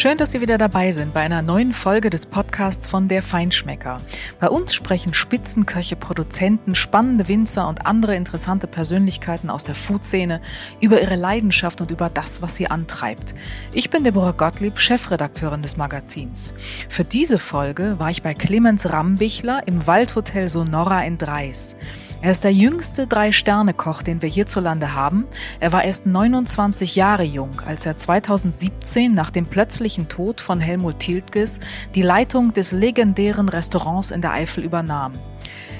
[0.00, 3.98] Schön, dass Sie wieder dabei sind bei einer neuen Folge des Podcasts von Der Feinschmecker.
[4.40, 10.40] Bei uns sprechen Spitzenköche, Produzenten, spannende Winzer und andere interessante Persönlichkeiten aus der Foodszene
[10.80, 13.34] über ihre Leidenschaft und über das, was sie antreibt.
[13.74, 16.54] Ich bin Deborah Gottlieb, Chefredakteurin des Magazins.
[16.88, 21.76] Für diese Folge war ich bei Clemens Rambichler im Waldhotel Sonora in Dreis.
[22.22, 25.24] Er ist der jüngste Drei-Sterne-Koch, den wir hierzulande haben.
[25.58, 30.98] Er war erst 29 Jahre jung, als er 2017 nach dem plötzlichen Tod von Helmut
[30.98, 31.60] Tiltges
[31.94, 35.14] die Leitung des legendären Restaurants in der Eifel übernahm.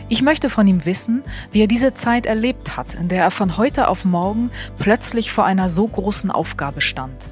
[0.09, 1.23] Ich möchte von ihm wissen,
[1.53, 5.45] wie er diese Zeit erlebt hat, in der er von heute auf morgen plötzlich vor
[5.45, 7.29] einer so großen Aufgabe stand.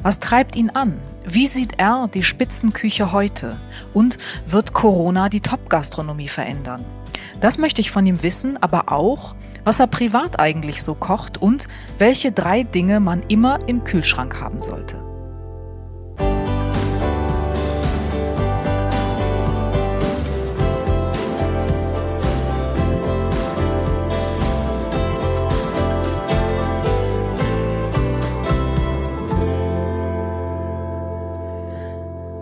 [0.00, 1.00] Was treibt ihn an?
[1.26, 3.58] Wie sieht er die Spitzenküche heute?
[3.92, 6.84] Und wird Corona die Top-Gastronomie verändern?
[7.40, 11.68] Das möchte ich von ihm wissen, aber auch, was er privat eigentlich so kocht und
[11.98, 15.03] welche drei Dinge man immer im Kühlschrank haben sollte.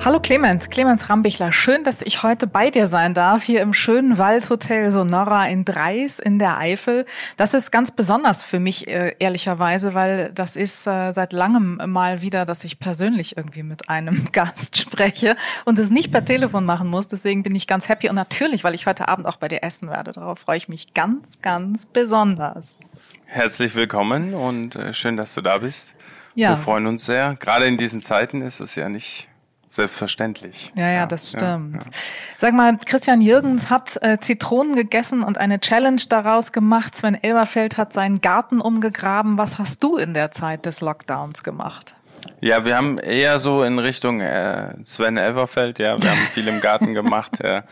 [0.04, 1.52] Hallo Clemens, Clemens Rambichler.
[1.52, 6.18] Schön, dass ich heute bei dir sein darf, hier im schönen Waldhotel Sonora in Dreis
[6.18, 7.06] in der Eifel.
[7.36, 12.20] Das ist ganz besonders für mich, äh, ehrlicherweise, weil das ist äh, seit langem mal
[12.20, 15.36] wieder, dass ich persönlich irgendwie mit einem Gast spreche
[15.66, 17.06] und es nicht per Telefon machen muss.
[17.06, 19.88] Deswegen bin ich ganz happy und natürlich, weil ich heute Abend auch bei dir essen
[19.88, 20.10] werde.
[20.10, 22.80] Darauf freue ich mich ganz, ganz besonders.
[23.26, 25.94] Herzlich willkommen und äh, schön, dass du da bist.
[26.34, 26.56] Ja.
[26.56, 27.36] Wir freuen uns sehr.
[27.38, 29.28] Gerade in diesen Zeiten ist es ja nicht
[29.72, 30.70] Selbstverständlich.
[30.74, 31.84] Ja, ja, das stimmt.
[31.84, 31.96] Ja, ja.
[32.36, 36.94] Sag mal, Christian Jürgens hat äh, Zitronen gegessen und eine Challenge daraus gemacht.
[36.94, 39.38] Sven Elberfeld hat seinen Garten umgegraben.
[39.38, 41.94] Was hast du in der Zeit des Lockdowns gemacht?
[42.42, 46.60] Ja, wir haben eher so in Richtung äh, Sven Elberfeld, ja, wir haben viel im
[46.60, 47.40] Garten gemacht.
[47.40, 47.62] Äh,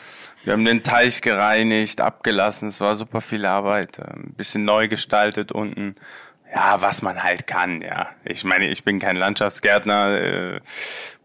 [0.42, 4.88] wir haben den Teich gereinigt, abgelassen, es war super viel Arbeit, äh, ein bisschen neu
[4.88, 5.92] gestaltet unten
[6.52, 8.08] ja, was man halt kann, ja.
[8.24, 10.60] Ich meine, ich bin kein Landschaftsgärtner, äh,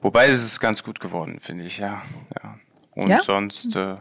[0.02, 2.04] wobei es ist ganz gut geworden, finde ich, ja.
[2.42, 2.60] ja.
[2.92, 3.22] Und ja?
[3.22, 3.98] sonst, äh,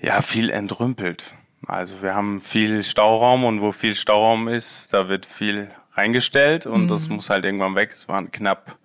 [0.00, 1.34] ja, viel entrümpelt.
[1.66, 6.84] Also wir haben viel Stauraum und wo viel Stauraum ist, da wird viel reingestellt und
[6.84, 6.88] mhm.
[6.88, 7.90] das muss halt irgendwann weg.
[7.90, 8.76] Es waren knapp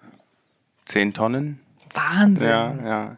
[0.85, 1.59] zehn Tonnen.
[1.93, 2.49] Wahnsinn.
[2.49, 3.17] Ja, ja.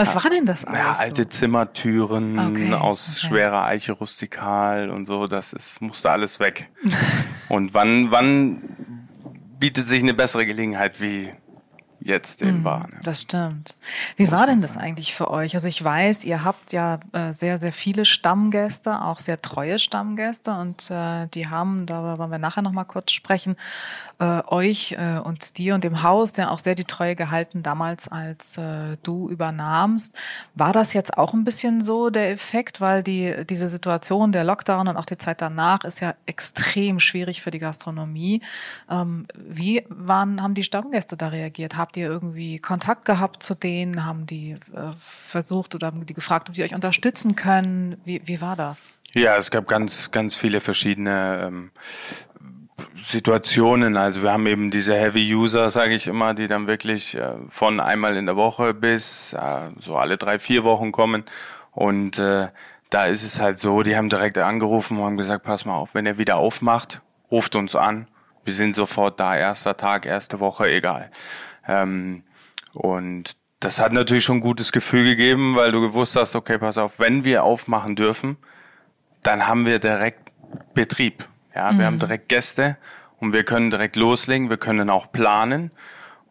[0.00, 0.78] Was war denn das alles?
[0.78, 3.28] Ja, alte Zimmertüren okay, aus okay.
[3.28, 6.68] schwerer Eiche rustikal und so, das ist, musste alles weg.
[7.48, 8.62] und wann, wann
[9.58, 11.30] bietet sich eine bessere Gelegenheit wie
[12.00, 12.88] jetzt eben mm, war.
[12.88, 13.00] Ne?
[13.02, 13.76] Das stimmt.
[14.16, 15.54] Wie war denn das eigentlich für euch?
[15.54, 20.52] Also ich weiß, ihr habt ja äh, sehr, sehr viele Stammgäste, auch sehr treue Stammgäste
[20.52, 23.56] und äh, die haben, darüber wollen wir nachher nochmal kurz sprechen,
[24.18, 28.08] äh, euch äh, und dir und dem Haus, der auch sehr die Treue gehalten damals,
[28.08, 30.16] als äh, du übernahmst.
[30.54, 34.88] War das jetzt auch ein bisschen so der Effekt, weil die diese Situation, der Lockdown
[34.88, 38.40] und auch die Zeit danach ist ja extrem schwierig für die Gastronomie.
[38.88, 41.76] Ähm, wie waren, haben die Stammgäste da reagiert?
[41.76, 44.04] Habt ihr irgendwie Kontakt gehabt zu denen?
[44.04, 47.96] Haben die äh, versucht oder haben die gefragt, ob sie euch unterstützen können?
[48.04, 48.92] Wie, wie war das?
[49.12, 51.70] Ja, es gab ganz, ganz viele verschiedene ähm,
[52.96, 53.96] Situationen.
[53.96, 57.80] Also wir haben eben diese Heavy User, sage ich immer, die dann wirklich äh, von
[57.80, 61.24] einmal in der Woche bis äh, so alle drei, vier Wochen kommen.
[61.72, 62.48] Und äh,
[62.90, 65.94] da ist es halt so, die haben direkt angerufen und haben gesagt, pass mal auf,
[65.94, 68.08] wenn ihr wieder aufmacht, ruft uns an.
[68.44, 71.10] Wir sind sofort da, erster Tag, erste Woche, egal.
[71.66, 72.22] Ähm,
[72.74, 76.78] und das hat natürlich schon ein gutes Gefühl gegeben, weil du gewusst hast, okay, pass
[76.78, 78.36] auf, wenn wir aufmachen dürfen,
[79.22, 80.30] dann haben wir direkt
[80.74, 81.28] Betrieb.
[81.54, 81.78] Ja, mhm.
[81.78, 82.00] wir haben mhm.
[82.00, 82.76] direkt Gäste
[83.18, 85.70] und wir können direkt loslegen, wir können auch planen.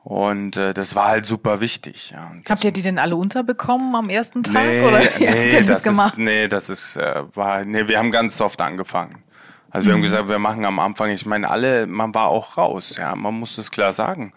[0.03, 2.11] Und äh, das war halt super wichtig.
[2.11, 2.31] Ja.
[2.49, 4.55] Habt ihr die denn alle unterbekommen am ersten Tag?
[4.55, 6.13] Nee, oder wie nee, habt ihr das, das gemacht?
[6.13, 9.23] Ist, nee, das ist, äh, war, nee, wir haben ganz soft angefangen.
[9.69, 9.97] Also wir mhm.
[9.97, 13.35] haben gesagt, wir machen am Anfang, ich meine, alle, man war auch raus, ja, man
[13.35, 14.33] muss das klar sagen.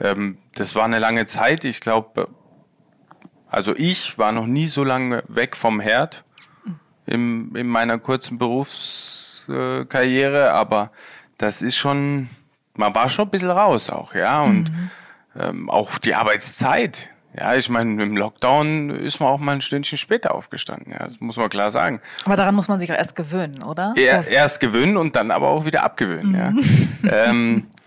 [0.00, 1.64] Ähm, das war eine lange Zeit.
[1.64, 2.28] Ich glaube,
[3.48, 6.24] also ich war noch nie so lange weg vom Herd
[7.06, 10.90] im, in meiner kurzen Berufskarriere, aber
[11.38, 12.28] das ist schon,
[12.74, 14.42] man war schon ein bisschen raus auch, ja.
[14.42, 14.90] Und mhm.
[15.38, 17.10] ähm, auch die Arbeitszeit.
[17.36, 20.92] Ja, ich meine, im Lockdown ist man auch mal ein Stündchen später aufgestanden.
[20.92, 22.00] Ja, das muss man klar sagen.
[22.24, 23.92] Aber daran muss man sich auch erst gewöhnen, oder?
[23.96, 26.30] Er, erst gewöhnen und dann aber auch wieder abgewöhnen.
[26.30, 27.08] Mhm.
[27.08, 27.24] Ja.
[27.24, 27.66] ähm,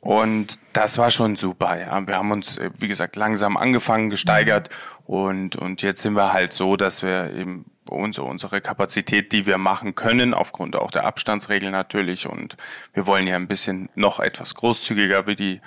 [0.00, 2.06] und das war schon super, ja.
[2.06, 4.70] Wir haben uns, äh, wie gesagt, langsam angefangen, gesteigert
[5.04, 9.58] und, und jetzt sind wir halt so, dass wir eben unsere, unsere Kapazität, die wir
[9.58, 12.56] machen können, aufgrund auch der Abstandsregeln natürlich und
[12.94, 15.60] wir wollen ja ein bisschen noch etwas großzügiger wie die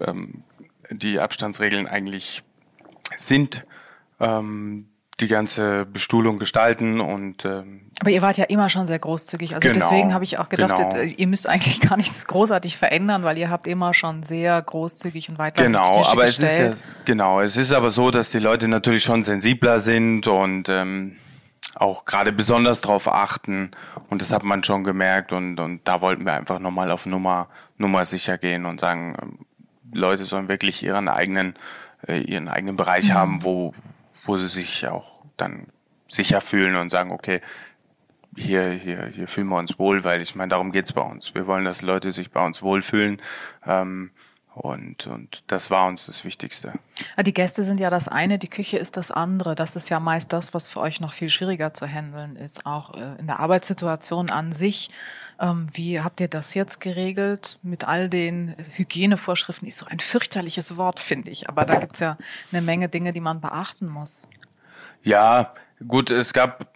[0.00, 0.44] ähm,
[0.90, 2.42] die Abstandsregeln eigentlich
[3.16, 3.64] sind.
[4.20, 4.88] Ähm,
[5.22, 9.66] die ganze Bestuhlung gestalten und ähm, aber ihr wart ja immer schon sehr großzügig also
[9.66, 10.94] genau, deswegen habe ich auch gedacht genau.
[10.96, 15.28] äh, ihr müsst eigentlich gar nichts großartig verändern weil ihr habt immer schon sehr großzügig
[15.30, 16.74] und weitläufig genau Tische aber es gestellt.
[16.74, 20.68] ist ja, genau es ist aber so dass die Leute natürlich schon sensibler sind und
[20.68, 21.16] ähm,
[21.74, 23.70] auch gerade besonders darauf achten
[24.10, 27.48] und das hat man schon gemerkt und und da wollten wir einfach nochmal auf Nummer
[27.78, 29.38] Nummer sicher gehen und sagen ähm,
[29.94, 31.54] Leute sollen wirklich ihren eigenen
[32.06, 33.14] äh, ihren eigenen Bereich Mhm.
[33.14, 33.72] haben wo
[34.24, 35.66] wo sie sich auch dann
[36.08, 37.40] sicher fühlen und sagen, okay,
[38.36, 41.34] hier, hier, hier fühlen wir uns wohl, weil ich meine, darum geht's bei uns.
[41.34, 43.20] Wir wollen, dass Leute sich bei uns wohlfühlen.
[43.66, 44.10] Ähm,
[44.54, 46.74] und, und das war uns das Wichtigste.
[47.16, 49.54] Ah, Die Gäste sind ja das eine, die Küche ist das andere.
[49.54, 52.94] Das ist ja meist das, was für euch noch viel schwieriger zu handeln ist, auch
[52.94, 54.90] äh, in der Arbeitssituation an sich.
[55.40, 59.66] Ähm, Wie habt ihr das jetzt geregelt mit all den Hygienevorschriften?
[59.66, 61.48] Ist so ein fürchterliches Wort, finde ich.
[61.48, 62.18] Aber da gibt's ja
[62.52, 64.28] eine Menge Dinge, die man beachten muss.
[65.02, 65.54] Ja,
[65.86, 66.72] gut, es gab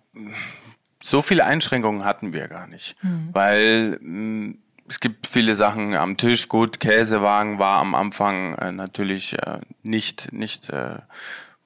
[1.02, 2.96] so viele Einschränkungen hatten wir gar nicht,
[3.32, 4.54] weil mh,
[4.88, 6.48] es gibt viele Sachen am Tisch.
[6.48, 10.96] Gut, Käsewagen war am Anfang äh, natürlich äh, nicht nicht äh,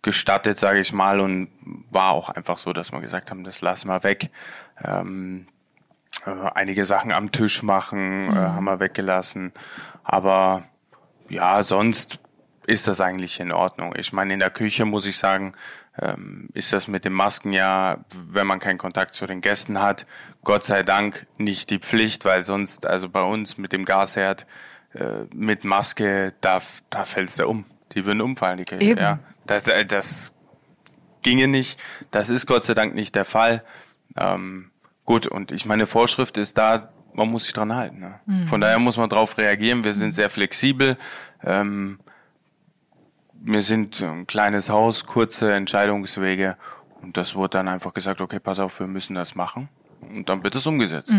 [0.02, 1.48] gestattet, sage ich mal, und
[1.90, 4.30] war auch einfach so, dass wir gesagt haben, das lassen wir weg.
[4.82, 5.46] Ähm,
[6.24, 9.52] äh, einige Sachen am Tisch machen, äh, haben wir weggelassen.
[10.02, 10.62] Aber
[11.28, 12.18] ja, sonst
[12.66, 13.94] ist das eigentlich in Ordnung.
[13.96, 15.54] Ich meine, in der Küche muss ich sagen,
[16.54, 20.06] ist das mit den Masken ja, wenn man keinen Kontakt zu den Gästen hat,
[20.42, 24.46] Gott sei Dank nicht die Pflicht, weil sonst, also bei uns mit dem Gasherd,
[24.94, 27.64] äh, mit Maske, da, da fällt's da um.
[27.92, 28.74] Die würden umfallen, die.
[28.74, 29.00] Eben.
[29.00, 29.18] Ja.
[29.46, 30.34] Das, äh, das
[31.22, 31.78] ginge nicht.
[32.10, 33.62] Das ist Gott sei Dank nicht der Fall.
[34.16, 34.70] Ähm,
[35.04, 37.98] gut, und ich meine, Vorschrift ist da, man muss sich dran halten.
[37.98, 38.20] Ne?
[38.48, 39.84] Von daher muss man darauf reagieren.
[39.84, 40.96] Wir sind sehr flexibel.
[41.44, 41.98] Ähm,
[43.40, 46.56] wir sind ein kleines Haus, kurze Entscheidungswege.
[47.02, 49.68] Und das wurde dann einfach gesagt, okay, pass auf, wir müssen das machen.
[50.00, 51.12] Und dann wird es umgesetzt.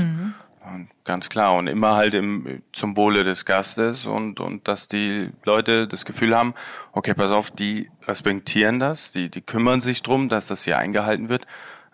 [0.64, 1.56] Und ganz klar.
[1.56, 6.36] Und immer halt im, zum Wohle des Gastes und, und dass die Leute das Gefühl
[6.36, 6.54] haben,
[6.92, 11.30] okay, pass auf, die respektieren das, die, die kümmern sich drum, dass das hier eingehalten
[11.30, 11.48] wird.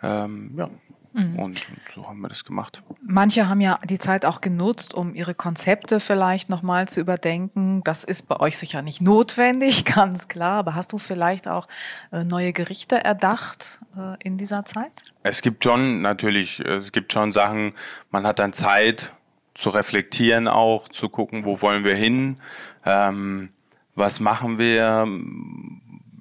[0.03, 0.69] Ähm, ja.
[1.17, 1.61] Und, und
[1.95, 2.83] so haben wir das gemacht.
[3.01, 7.81] Manche haben ja die Zeit auch genutzt, um ihre Konzepte vielleicht nochmal zu überdenken.
[7.83, 10.59] Das ist bei euch sicher nicht notwendig, ganz klar.
[10.59, 11.67] Aber hast du vielleicht auch
[12.11, 14.91] äh, neue Gerichte erdacht äh, in dieser Zeit?
[15.23, 17.73] Es gibt schon natürlich, äh, es gibt schon Sachen,
[18.11, 19.11] man hat dann Zeit
[19.55, 22.37] zu reflektieren auch, zu gucken, wo wollen wir hin,
[22.85, 23.49] ähm,
[23.95, 25.07] was machen wir,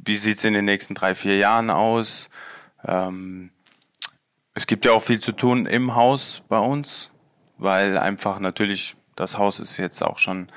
[0.06, 2.30] wie sieht's in den nächsten drei, vier Jahren aus.
[2.82, 3.50] Ähm,
[4.56, 7.12] es gibt ja auch viel zu tun im Haus bei uns,
[7.58, 10.48] weil einfach natürlich das Haus ist jetzt auch schon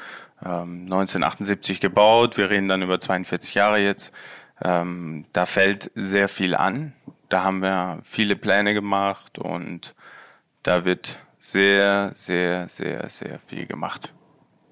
[0.42, 2.38] ähm, 1978 gebaut.
[2.38, 4.13] Wir reden dann über 42 Jahre jetzt.
[4.63, 6.94] Ähm, da fällt sehr viel an.
[7.28, 9.96] Da haben wir viele Pläne gemacht und
[10.63, 14.13] da wird sehr, sehr, sehr, sehr viel gemacht.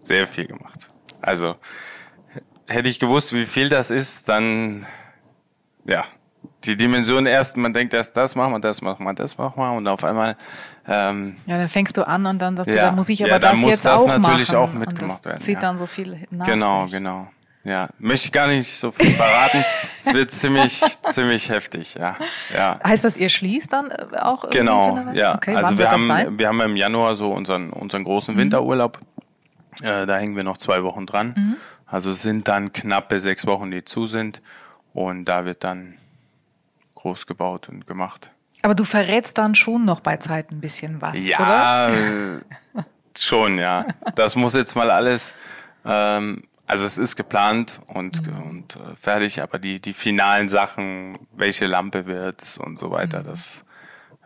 [0.03, 0.87] Sehr viel gemacht.
[1.21, 1.57] Also
[2.65, 4.87] hätte ich gewusst, wie viel das ist, dann
[5.83, 6.05] ja,
[6.67, 9.71] die Dimension erst, man denkt erst, das machen wir, das machen wir, das machen wir
[9.73, 10.35] und auf einmal
[10.87, 12.85] ähm, Ja, dann fängst du an und dann sagst du, Ja.
[12.85, 14.57] da muss ich aber Ja, dann das muss jetzt das auch natürlich machen.
[14.57, 15.59] auch und mitgemacht das werden, zieht ja.
[15.61, 16.93] dann so viel nach Genau, sich.
[16.97, 17.27] genau.
[17.63, 19.61] Ja, möchte ich gar nicht so viel verraten.
[19.99, 22.15] es wird ziemlich, ziemlich heftig, ja.
[22.55, 22.79] ja.
[22.81, 25.35] Heißt das, ihr schließt dann äh, auch irgendwie Genau, ja.
[25.35, 26.07] Okay, also wir haben?
[26.07, 26.39] Mhm.
[26.39, 28.99] wir haben im Januar so unseren, unseren großen Winterurlaub.
[29.81, 31.33] Äh, da hängen wir noch zwei Wochen dran.
[31.35, 31.55] Mhm.
[31.85, 34.41] Also es sind dann knappe sechs Wochen, die zu sind.
[34.93, 35.95] Und da wird dann
[37.07, 38.31] groß gebaut und gemacht.
[38.63, 41.27] Aber du verrätst dann schon noch bei Zeit ein bisschen was, oder?
[41.29, 42.41] Ja, äh,
[43.17, 43.85] schon, ja.
[44.15, 45.33] Das muss jetzt mal alles,
[45.85, 48.41] ähm, also es ist geplant und, Mhm.
[48.41, 52.91] und äh, fertig, aber die, die finalen Sachen, welche Lampe wird's und so Mhm.
[52.91, 53.63] weiter, das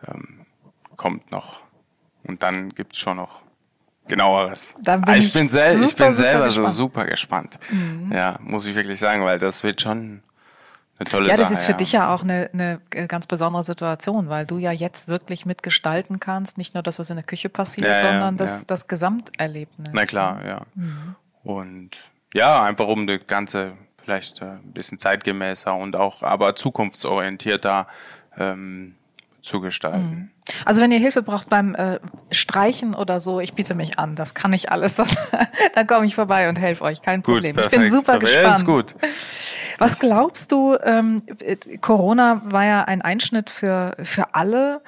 [0.08, 0.44] ähm,
[0.96, 1.60] kommt noch.
[2.24, 3.42] Und dann gibt's schon noch
[4.08, 4.74] genaueres.
[4.80, 6.68] Dann bin Ah, ich, ich bin sel ich super, bin super selber so gespannt.
[6.72, 6.76] Mhm.
[6.76, 7.58] super gespannt.
[8.10, 10.22] Ja, muss ich wirklich sagen, weil das wird schon
[11.02, 11.42] eine tolle Ja, Sache.
[11.42, 14.72] das ist für dich ja auch eine, eine äh, ganz besondere Situation, weil du ja
[14.72, 18.36] jetzt wirklich mitgestalten kannst, nicht nur das, was in der Küche passiert, Ja, ja, sondern
[18.36, 18.66] das, ja.
[18.68, 19.90] das Gesamterlebnis.
[19.92, 20.62] Na klar, ja.
[21.42, 21.90] Und
[22.34, 27.86] ja, einfach um das Ganze vielleicht äh, ein bisschen zeitgemäßer und auch aber zukunftsorientierter
[28.38, 28.94] ähm,
[29.42, 30.30] zu gestalten.
[30.64, 31.98] Also wenn ihr Hilfe braucht beim äh,
[32.30, 34.96] Streichen oder so, ich biete mich an, das kann ich alles.
[35.02, 35.16] Das,
[35.74, 37.58] dann komme ich vorbei und helfe euch, kein Problem.
[37.58, 38.44] ich bin super perfekt.
[38.44, 38.58] gespannt.
[38.58, 38.94] Ist gut.
[39.78, 41.22] Was glaubst du, ähm,
[41.80, 44.82] Corona war ja ein Einschnitt für, für alle.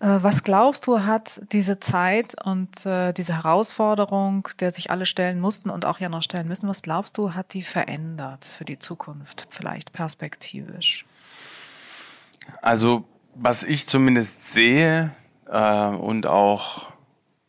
[0.00, 5.38] Äh, was glaubst du, hat diese Zeit und äh, diese Herausforderung, der sich alle stellen
[5.38, 8.80] mussten und auch ja noch stellen müssen, was glaubst du, hat die verändert für die
[8.80, 11.04] Zukunft, vielleicht perspektivisch?
[12.60, 13.04] Also,
[13.42, 15.12] was ich zumindest sehe
[15.46, 16.92] äh, und auch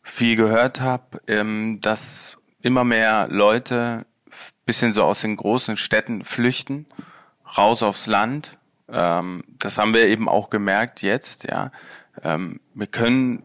[0.02, 4.06] viel gehört habe, ähm, dass immer mehr Leute
[4.64, 6.86] bisschen so aus den großen Städten flüchten,
[7.58, 8.58] raus aufs Land.
[8.88, 11.72] Ähm, das haben wir eben auch gemerkt jetzt, ja.
[12.22, 13.44] Ähm, wir können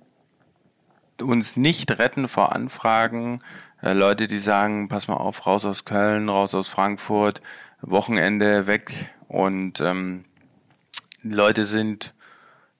[1.22, 3.42] uns nicht retten vor Anfragen.
[3.82, 7.42] Äh, Leute, die sagen, pass mal auf, raus aus Köln, raus aus Frankfurt,
[7.82, 9.13] Wochenende weg.
[9.27, 10.25] Und ähm,
[11.24, 12.13] Leute sind,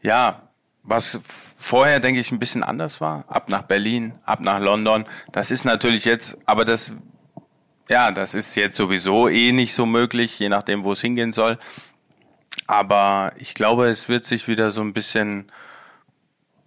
[0.02, 0.44] ja,
[0.84, 1.20] was
[1.58, 5.06] vorher, denke ich, ein bisschen anders war, ab nach Berlin, ab nach London.
[5.32, 6.94] Das ist natürlich jetzt, aber das
[7.90, 11.58] ja, das ist jetzt sowieso eh nicht so möglich, je nachdem, wo es hingehen soll.
[12.66, 15.52] Aber ich glaube, es wird sich wieder so ein bisschen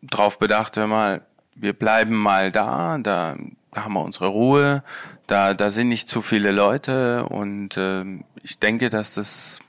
[0.03, 3.37] drauf bedacht, wenn mal, wir bleiben mal da, da,
[3.75, 4.83] haben wir unsere Ruhe,
[5.27, 8.05] da, da sind nicht zu viele Leute und äh,
[8.43, 9.61] ich denke, dass das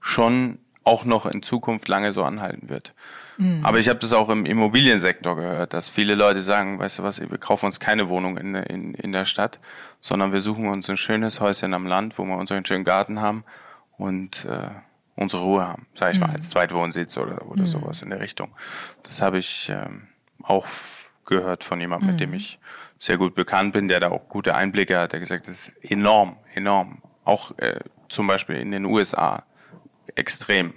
[0.00, 2.94] schon auch noch in Zukunft lange so anhalten wird.
[3.38, 3.64] Mhm.
[3.64, 7.20] Aber ich habe das auch im Immobiliensektor gehört, dass viele Leute sagen, weißt du was,
[7.20, 9.58] wir kaufen uns keine Wohnung in, in, in der Stadt,
[10.00, 13.44] sondern wir suchen uns ein schönes Häuschen am Land, wo wir unseren schönen Garten haben
[13.96, 14.70] und äh,
[15.16, 16.26] unsere Ruhe haben, sag ich mhm.
[16.26, 17.66] mal, als Zweitwohnsitz oder, oder mhm.
[17.66, 18.50] sowas in der Richtung.
[19.02, 20.08] Das habe ich ähm,
[20.42, 20.66] auch
[21.24, 22.36] gehört von jemandem, mit dem mhm.
[22.36, 22.58] ich
[22.98, 26.36] sehr gut bekannt bin, der da auch gute Einblicke hat, der gesagt, das ist enorm,
[26.54, 27.02] enorm.
[27.24, 29.44] Auch äh, zum Beispiel in den USA
[30.14, 30.74] extrem.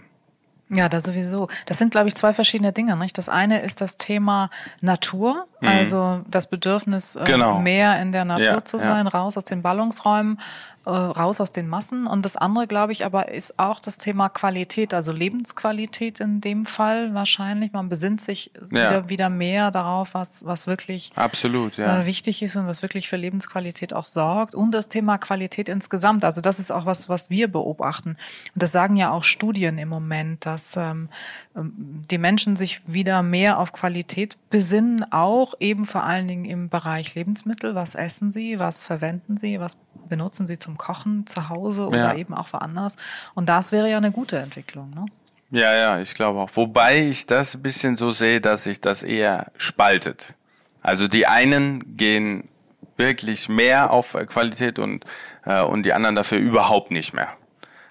[0.69, 1.47] Ja, da sowieso.
[1.65, 2.97] Das sind, glaube ich, zwei verschiedene Dinge.
[2.97, 3.17] Nicht?
[3.17, 4.49] Das eine ist das Thema
[4.81, 5.67] Natur, mhm.
[5.67, 7.59] also das Bedürfnis, äh, genau.
[7.59, 9.11] mehr in der Natur ja, zu sein, ja.
[9.11, 10.39] raus aus den Ballungsräumen,
[10.87, 12.07] äh, raus aus den Massen.
[12.07, 16.65] Und das andere, glaube ich, aber ist auch das Thema Qualität, also Lebensqualität in dem
[16.65, 17.73] Fall wahrscheinlich.
[17.73, 18.69] Man besinnt sich ja.
[18.69, 23.17] wieder, wieder mehr darauf, was, was wirklich Absolut, äh, wichtig ist und was wirklich für
[23.17, 24.55] Lebensqualität auch sorgt.
[24.55, 26.23] Und das Thema Qualität insgesamt.
[26.23, 28.11] Also das ist auch was, was wir beobachten.
[28.11, 31.09] Und das sagen ja auch Studien im Moment, dass ähm,
[31.55, 36.69] ähm die Menschen sich wieder mehr auf Qualität besinnen, auch eben vor allen Dingen im
[36.69, 37.75] Bereich Lebensmittel.
[37.75, 38.59] Was essen sie?
[38.59, 39.59] Was verwenden sie?
[39.59, 39.77] Was
[40.07, 42.15] benutzen sie zum Kochen zu Hause oder ja.
[42.15, 42.97] eben auch woanders.
[43.35, 44.89] Und das wäre ja eine gute Entwicklung.
[44.91, 45.05] Ne?
[45.51, 46.49] Ja, ja, ich glaube auch.
[46.53, 50.33] Wobei ich das ein bisschen so sehe, dass sich das eher spaltet.
[50.81, 52.47] Also die einen gehen
[52.95, 55.05] wirklich mehr auf Qualität und,
[55.45, 57.29] äh, und die anderen dafür überhaupt nicht mehr.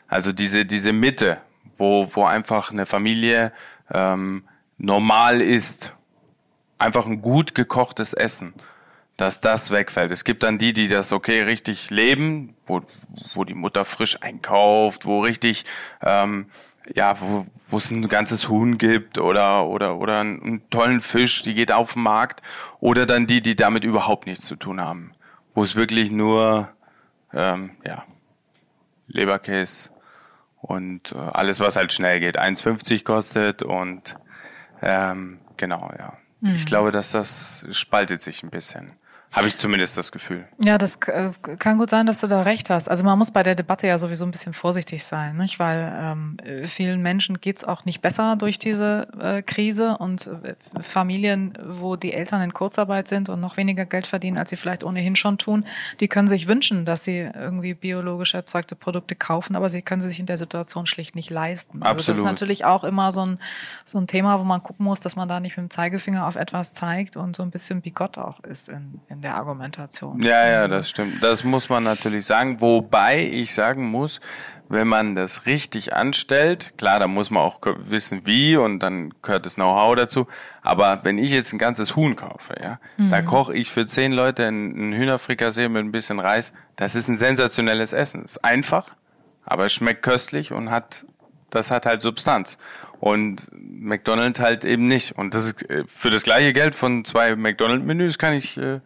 [0.09, 1.39] Also diese, diese Mitte,
[1.79, 3.53] wo, wo einfach eine Familie
[3.93, 4.45] ähm,
[4.79, 5.95] normal ist,
[6.79, 8.55] einfach ein gut gekochtes Essen
[9.17, 10.11] dass das wegfällt.
[10.11, 12.83] Es gibt dann die, die das okay richtig leben, wo,
[13.33, 15.65] wo die Mutter frisch einkauft, wo richtig,
[16.03, 16.51] ähm,
[16.95, 21.55] ja, wo, wo es ein ganzes Huhn gibt oder, oder, oder einen tollen Fisch, die
[21.55, 22.43] geht auf den Markt.
[22.79, 25.13] Oder dann die, die damit überhaupt nichts zu tun haben.
[25.55, 26.69] Wo es wirklich nur,
[27.33, 28.05] ähm, ja,
[29.09, 29.91] Leberkäse
[30.61, 32.39] und äh, alles, was halt schnell geht.
[32.39, 34.17] 1,50 kostet und
[34.83, 36.19] ähm, genau, ja.
[36.41, 36.55] Mhm.
[36.55, 38.93] Ich glaube, dass das spaltet sich ein bisschen.
[39.33, 40.47] Habe ich zumindest das Gefühl.
[40.59, 42.89] Ja, das äh, kann gut sein, dass du da recht hast.
[42.89, 45.59] Also man muss bei der Debatte ja sowieso ein bisschen vorsichtig sein, nicht?
[45.59, 51.53] weil ähm, vielen Menschen geht's auch nicht besser durch diese äh, Krise und äh, Familien,
[51.63, 55.17] wo die Eltern in Kurzarbeit sind und noch weniger Geld verdienen, als sie vielleicht ohnehin
[55.17, 55.67] schon tun,
[56.01, 60.09] die können sich wünschen, dass sie irgendwie biologisch erzeugte Produkte kaufen, aber sie können sie
[60.09, 61.83] sich in der Situation schlicht nicht leisten.
[61.83, 61.99] Absolut.
[61.99, 63.39] Also das ist natürlich auch immer so ein,
[63.85, 66.37] so ein Thema, wo man gucken muss, dass man da nicht mit dem Zeigefinger auf
[66.37, 70.23] etwas zeigt und so ein bisschen bigott auch ist in, in der Argumentation.
[70.23, 71.23] Ja, ja, das stimmt.
[71.23, 72.61] Das muss man natürlich sagen.
[72.61, 74.21] Wobei ich sagen muss,
[74.69, 79.47] wenn man das richtig anstellt, klar, da muss man auch wissen, wie und dann gehört
[79.47, 80.27] das Know-how dazu.
[80.63, 83.11] Aber wenn ich jetzt ein ganzes Huhn kaufe, ja, mhm.
[83.11, 86.53] da koche ich für zehn Leute einen Hühnerfrikassee mit ein bisschen Reis.
[86.75, 88.25] Das ist ein sensationelles Essen.
[88.25, 88.87] Ist einfach,
[89.45, 91.07] aber es schmeckt köstlich und hat,
[91.51, 92.59] das hat halt Substanz.
[93.01, 95.13] Und McDonald's halt eben nicht.
[95.13, 98.81] Und das ist äh, für das gleiche Geld von zwei McDonald's-Menüs kann ich äh,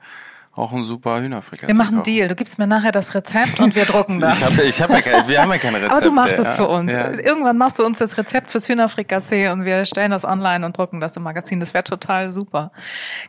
[0.53, 1.69] auch ein super Hühnerfrikassee.
[1.69, 2.27] Wir machen einen Deal.
[2.27, 4.59] Du gibst mir nachher das Rezept und wir drucken das.
[4.59, 5.97] ich hab, ich hab ja wir haben ja keine Rezepte.
[5.97, 6.93] Aber du machst es für uns.
[6.93, 7.11] Ja.
[7.11, 10.99] Irgendwann machst du uns das Rezept fürs Hühnerfrikassee und wir stellen das online und drucken
[10.99, 11.61] das im Magazin.
[11.61, 12.73] Das wäre total super.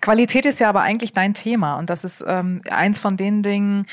[0.02, 3.86] Qualität ist ja aber eigentlich dein Thema und das ist ähm, eins von den Dingen,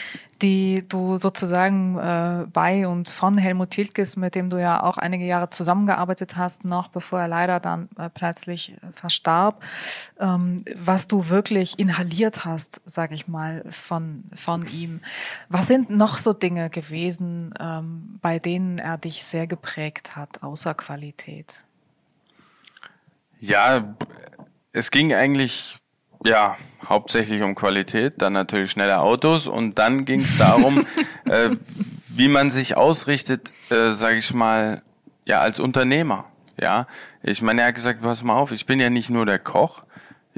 [0.42, 5.24] die du sozusagen äh, bei und von Helmut Tilkes, mit dem du ja auch einige
[5.24, 9.62] Jahre zusammengearbeitet hast, noch bevor er leider dann äh, plötzlich verstarb,
[10.20, 15.00] ähm, was du wirklich inhaliert hast, sage ich mal, von, von ihm.
[15.48, 20.74] Was sind noch so Dinge gewesen, ähm, bei denen er dich sehr geprägt hat, außer
[20.74, 21.64] Qualität?
[23.40, 23.96] Ja,
[24.72, 25.78] es ging eigentlich
[26.24, 26.56] ja
[26.86, 30.86] hauptsächlich um Qualität, dann natürlich schnelle Autos und dann ging es darum,
[31.24, 31.50] äh,
[32.08, 34.82] wie man sich ausrichtet, äh, sage ich mal,
[35.24, 36.26] ja als Unternehmer.
[36.60, 36.88] Ja,
[37.22, 39.84] ich meine, er hat gesagt, pass mal auf, ich bin ja nicht nur der Koch,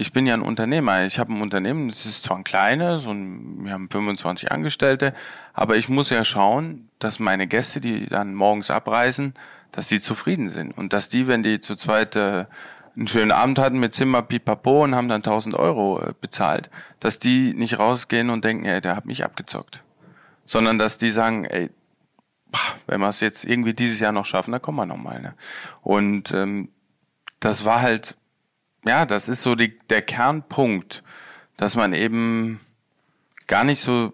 [0.00, 1.04] ich bin ja ein Unternehmer.
[1.04, 5.12] Ich habe ein Unternehmen, das ist zwar ein kleines und wir haben 25 Angestellte,
[5.52, 9.34] aber ich muss ja schauen, dass meine Gäste, die dann morgens abreisen,
[9.72, 12.46] dass die zufrieden sind und dass die, wenn die zu zweit äh,
[12.96, 17.18] einen schönen Abend hatten mit Zimmer Pipapo und haben dann 1000 Euro äh, bezahlt, dass
[17.18, 19.82] die nicht rausgehen und denken, ey, der hat mich abgezockt.
[20.46, 21.68] Sondern dass die sagen, ey,
[22.86, 25.20] wenn wir es jetzt irgendwie dieses Jahr noch schaffen, dann kommen wir nochmal.
[25.20, 25.34] Ne?
[25.82, 26.70] Und ähm,
[27.38, 28.16] das war halt,
[28.84, 31.02] ja, das ist so die, der Kernpunkt,
[31.56, 32.60] dass man eben
[33.46, 34.12] gar nicht so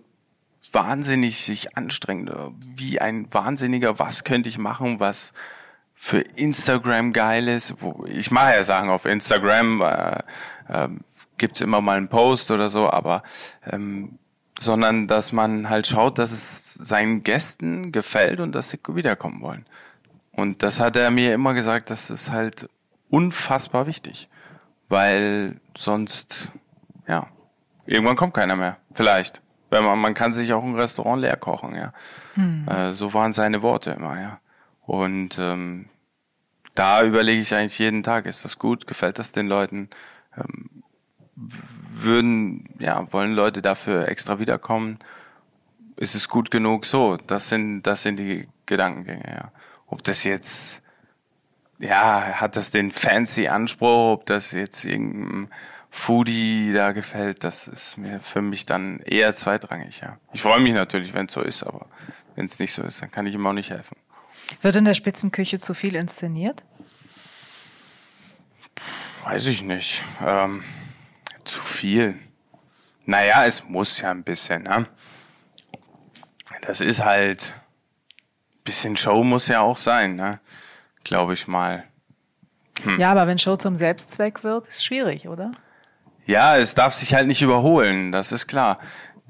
[0.73, 5.33] wahnsinnig sich anstrengt, wie ein Wahnsinniger, was könnte ich machen, was
[5.95, 7.81] für Instagram geil ist.
[7.81, 10.23] Wo, ich mache ja Sachen auf Instagram, äh,
[10.69, 10.89] äh,
[11.39, 13.23] gibt immer mal einen Post oder so, aber
[13.71, 14.19] ähm,
[14.59, 19.67] sondern dass man halt schaut, dass es seinen Gästen gefällt und dass sie wiederkommen wollen.
[20.33, 22.69] Und das hat er mir immer gesagt, das ist halt
[23.11, 24.29] unfassbar wichtig,
[24.89, 26.51] weil sonst,
[27.07, 27.27] ja,
[27.87, 28.77] irgendwann kommt keiner mehr.
[28.93, 29.43] Vielleicht.
[29.71, 31.93] Weil man, man kann sich auch ein Restaurant leer kochen, ja.
[32.35, 32.69] Hm.
[32.69, 34.41] Äh, so waren seine Worte immer, ja.
[34.83, 35.89] Und ähm,
[36.75, 39.91] da überlege ich eigentlich jeden Tag, ist das gut, gefällt das den Leuten?
[40.37, 40.85] Ähm,
[41.35, 44.99] würden, ja, wollen Leute dafür extra wiederkommen?
[45.97, 46.87] Ist es gut genug?
[46.87, 49.53] So, das sind, das sind die Gedankengänge, ja.
[49.87, 50.83] Ob das jetzt,
[51.79, 55.51] ja, hat das den fancy Anspruch, ob das jetzt irgendein
[55.91, 60.19] Foodie da gefällt, das ist mir für mich dann eher zweitrangig, ja.
[60.33, 61.87] Ich freue mich natürlich, wenn es so ist, aber
[62.35, 63.97] wenn es nicht so ist, dann kann ich ihm auch nicht helfen.
[64.61, 66.63] Wird in der Spitzenküche zu viel inszeniert?
[69.25, 70.03] Weiß ich nicht.
[70.25, 70.63] Ähm,
[71.45, 72.19] zu viel.
[73.07, 74.87] Naja, es muss ja ein bisschen, ne?
[76.63, 77.55] Das ist halt,
[78.55, 80.41] ein bisschen Show muss ja auch sein, ne?
[81.07, 81.85] Glaube ich mal.
[82.83, 82.99] Hm.
[82.99, 85.53] Ja, aber wenn Show zum Selbstzweck wird, ist schwierig, oder?
[86.27, 88.79] Ja, es darf sich halt nicht überholen, das ist klar.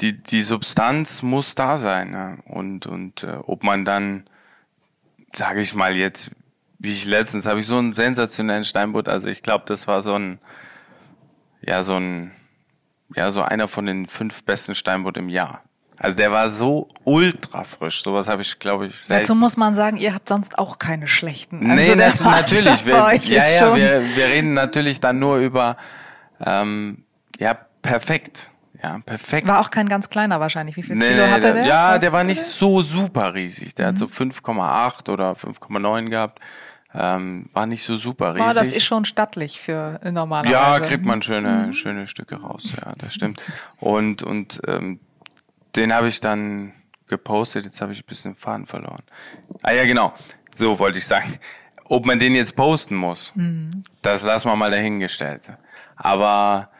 [0.00, 2.10] Die, die Substanz muss da sein.
[2.10, 2.38] Ne?
[2.46, 4.24] Und, und äh, ob man dann
[5.34, 6.30] sage ich mal jetzt,
[6.78, 10.14] wie ich letztens habe ich so einen sensationellen Steinbutt, also ich glaube, das war so
[10.14, 10.38] ein,
[11.60, 12.32] ja, so ein,
[13.14, 15.62] ja, so einer von den fünf besten Steinbutt im Jahr.
[15.98, 18.02] Also der war so ultra frisch.
[18.02, 19.22] Sowas habe ich, glaube ich, selten.
[19.22, 21.70] Dazu muss man sagen, ihr habt sonst auch keine schlechten.
[21.70, 22.84] Also nee, nat natürlich.
[22.84, 25.76] Wir, ja, ja, wir, wir reden natürlich dann nur über
[26.44, 27.04] ähm,
[27.38, 28.50] ja, perfekt.
[28.82, 29.48] Ja, perfekt.
[29.48, 30.76] War auch kein ganz kleiner wahrscheinlich.
[30.76, 31.66] Wie viel nee, Kilo hatte der?
[31.66, 33.74] Ja, Was der war nicht so super riesig.
[33.74, 33.88] Der mhm.
[33.90, 36.40] hat so 5,8 oder 5,9 gehabt.
[36.94, 38.48] Ähm, war nicht so super riesig.
[38.48, 40.54] Oh, das ist schon stattlich für normalerweise.
[40.54, 41.72] Ja, kriegt man schöne, mhm.
[41.72, 42.72] schöne Stücke raus.
[42.76, 43.40] Ja, das stimmt.
[43.78, 45.00] Und, und ähm,
[45.76, 46.72] den habe ich dann
[47.06, 47.64] gepostet.
[47.64, 49.02] Jetzt habe ich ein bisschen Faden verloren.
[49.62, 50.12] Ah ja, genau.
[50.54, 51.38] So wollte ich sagen.
[51.88, 53.84] Ob man den jetzt posten muss, mhm.
[54.02, 55.52] das lassen wir mal dahingestellt.
[55.94, 56.70] Aber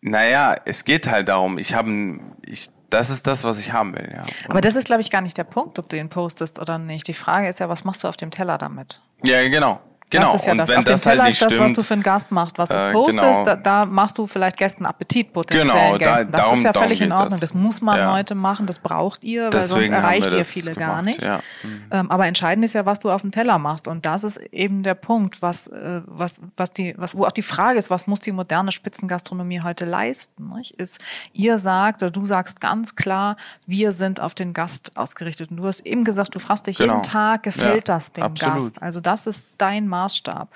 [0.00, 4.10] naja, es geht halt darum, ich habe ich, das ist das, was ich haben will,
[4.12, 4.22] ja.
[4.22, 6.78] Und Aber das ist, glaube ich, gar nicht der Punkt, ob du ihn postest oder
[6.78, 7.06] nicht.
[7.06, 9.00] Die Frage ist ja, was machst du auf dem Teller damit?
[9.22, 9.80] Ja, genau.
[10.12, 10.24] Genau.
[10.24, 10.70] Das ist ja und das.
[10.70, 12.58] Auf dem Teller halt ist das, was du für einen Gast machst.
[12.58, 13.44] Was du äh, postest, genau.
[13.44, 16.30] da, da, machst du vielleicht Gästen Appetit, potenziellen genau, Gästen.
[16.30, 17.30] Das darum, ist ja völlig in Ordnung.
[17.30, 17.40] Das.
[17.40, 17.54] das.
[17.54, 18.12] muss man ja.
[18.12, 20.90] heute machen, das braucht ihr, weil Deswegen sonst erreicht ihr viele gemacht.
[20.90, 21.22] gar nicht.
[21.22, 21.40] Ja.
[21.62, 21.82] Mhm.
[21.90, 23.88] Ähm, aber entscheidend ist ja, was du auf dem Teller machst.
[23.88, 27.42] Und das ist eben der Punkt, was, äh, was, was die, was, wo auch die
[27.42, 30.52] Frage ist, was muss die moderne Spitzengastronomie heute leisten?
[30.54, 30.72] Nicht?
[30.72, 31.00] Ist,
[31.32, 35.50] ihr sagt oder du sagst ganz klar, wir sind auf den Gast ausgerichtet.
[35.50, 36.94] Und du hast eben gesagt, du fragst dich genau.
[36.94, 38.54] jeden Tag, gefällt ja, das dem absolut.
[38.54, 38.82] Gast?
[38.82, 40.48] Also das ist dein Maßstab.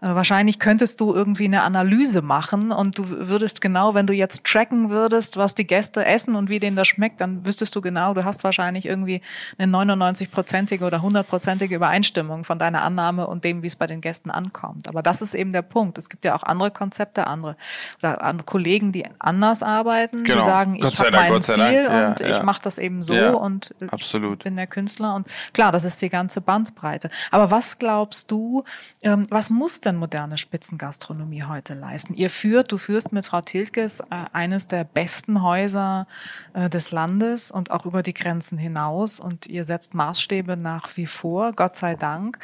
[0.00, 4.44] Äh, wahrscheinlich könntest du irgendwie eine Analyse machen und du würdest genau, wenn du jetzt
[4.44, 8.14] tracken würdest, was die Gäste essen und wie denen das schmeckt, dann wüsstest du genau,
[8.14, 9.20] du hast wahrscheinlich irgendwie
[9.58, 14.30] eine 99-prozentige oder 100-prozentige Übereinstimmung von deiner Annahme und dem, wie es bei den Gästen
[14.30, 14.88] ankommt.
[14.88, 15.98] Aber das ist eben der Punkt.
[15.98, 17.56] Es gibt ja auch andere Konzepte, andere,
[17.98, 20.38] oder andere Kollegen, die anders arbeiten, genau.
[20.38, 22.28] die sagen, ich habe meinen Stil ja, und ja.
[22.28, 24.44] ich mache das eben so ja, und absolut.
[24.44, 25.14] bin der Künstler.
[25.14, 27.10] Und klar, das ist die ganze Bandbreite.
[27.30, 28.64] Aber was glaubst du,
[29.02, 32.14] was muss denn moderne Spitzengastronomie heute leisten?
[32.14, 36.06] Ihr führt, du führst mit Frau Tilkes äh, eines der besten Häuser
[36.52, 41.06] äh, des Landes und auch über die Grenzen hinaus und ihr setzt Maßstäbe nach wie
[41.06, 42.38] vor, Gott sei Dank.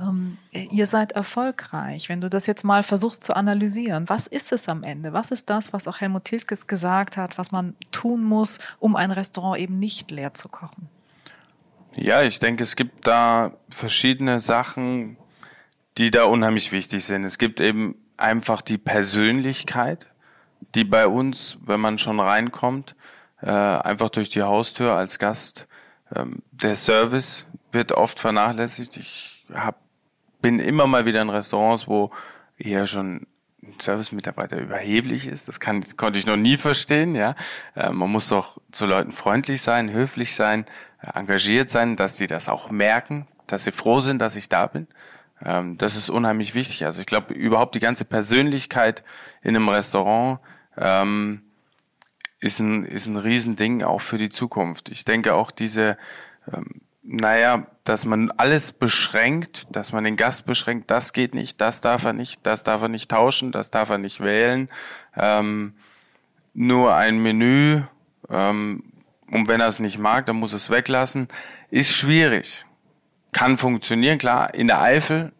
[0.00, 2.08] Ähm, ihr seid erfolgreich.
[2.08, 5.12] Wenn du das jetzt mal versuchst zu analysieren, was ist es am Ende?
[5.12, 9.10] Was ist das, was auch Helmut Tilkes gesagt hat, was man tun muss, um ein
[9.10, 10.88] Restaurant eben nicht leer zu kochen?
[11.96, 15.16] Ja, ich denke, es gibt da verschiedene Sachen,
[16.00, 17.24] die da unheimlich wichtig sind.
[17.24, 20.06] Es gibt eben einfach die Persönlichkeit,
[20.74, 22.96] die bei uns, wenn man schon reinkommt,
[23.42, 25.68] äh, einfach durch die Haustür als Gast,
[26.14, 28.96] ähm, der Service wird oft vernachlässigt.
[28.96, 29.78] Ich hab,
[30.40, 32.10] bin immer mal wieder in Restaurants, wo
[32.56, 33.26] eher schon
[33.62, 35.48] ein Service-Mitarbeiter überheblich ist.
[35.48, 37.14] Das kann, konnte ich noch nie verstehen.
[37.14, 37.36] Ja,
[37.76, 40.64] äh, man muss doch zu Leuten freundlich sein, höflich sein,
[41.02, 44.66] äh, engagiert sein, dass sie das auch merken, dass sie froh sind, dass ich da
[44.66, 44.86] bin.
[45.44, 46.84] Ähm, das ist unheimlich wichtig.
[46.84, 49.02] Also ich glaube, überhaupt die ganze Persönlichkeit
[49.42, 50.40] in einem Restaurant
[50.76, 51.42] ähm,
[52.40, 54.88] ist ein, ist ein Riesending auch für die Zukunft.
[54.88, 55.96] Ich denke auch diese,
[56.52, 61.80] ähm, naja, dass man alles beschränkt, dass man den Gast beschränkt, das geht nicht, das
[61.80, 64.68] darf er nicht, das darf er nicht tauschen, das darf er nicht wählen.
[65.16, 65.74] Ähm,
[66.54, 67.82] nur ein Menü,
[68.28, 68.84] ähm,
[69.30, 71.28] und wenn er es nicht mag, dann muss es weglassen,
[71.70, 72.64] ist schwierig.
[73.32, 74.54] Kann funktionieren, klar.
[74.54, 75.32] In der Eifel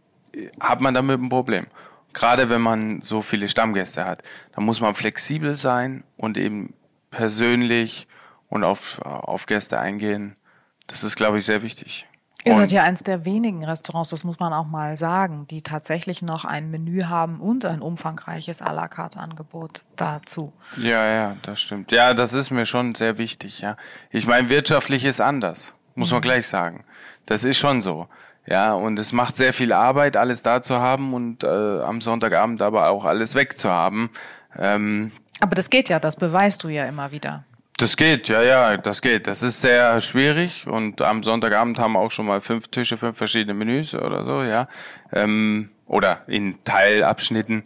[0.61, 1.67] hat man damit ein Problem.
[2.13, 4.23] Gerade wenn man so viele Stammgäste hat.
[4.53, 6.75] Da muss man flexibel sein und eben
[7.11, 8.09] persönlich
[8.49, 10.37] und auf, auf Gäste eingehen.
[10.87, 12.07] Das ist, glaube ich, sehr wichtig.
[12.45, 16.23] Ihr seid ja eins der wenigen Restaurants, das muss man auch mal sagen, die tatsächlich
[16.23, 20.53] noch ein Menü haben und ein umfangreiches à la carte Angebot dazu.
[20.79, 21.93] Ja, ja, das stimmt.
[21.93, 23.77] Ja, das ist mir schon sehr wichtig, ja.
[24.11, 26.23] Ich meine, wirtschaftlich ist anders, muss man mhm.
[26.23, 26.85] gleich sagen.
[27.27, 28.09] Das ist schon so.
[28.47, 32.63] Ja, und es macht sehr viel Arbeit, alles da zu haben und äh, am Sonntagabend
[32.63, 34.11] aber auch alles wegzuhaben.
[34.59, 37.45] Ähm, aber das geht ja, das beweist du ja immer wieder.
[37.77, 39.27] Das geht, ja, ja, das geht.
[39.27, 43.17] Das ist sehr schwierig und am Sonntagabend haben wir auch schon mal fünf Tische, fünf
[43.17, 44.69] verschiedene Menüs oder so, ja.
[45.13, 47.65] Ähm, oder in Teilabschnitten.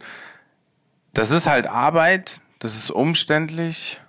[1.13, 3.99] Das ist halt Arbeit, das ist umständlich,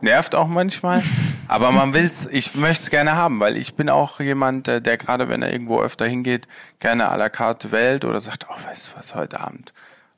[0.00, 1.02] nervt auch manchmal,
[1.48, 4.98] aber man will's, ich möchte es gerne haben, weil ich bin auch jemand, der, der
[4.98, 6.46] gerade, wenn er irgendwo öfter hingeht,
[6.78, 9.72] gerne à la carte wählt oder sagt, oh, weißt du was, heute Abend,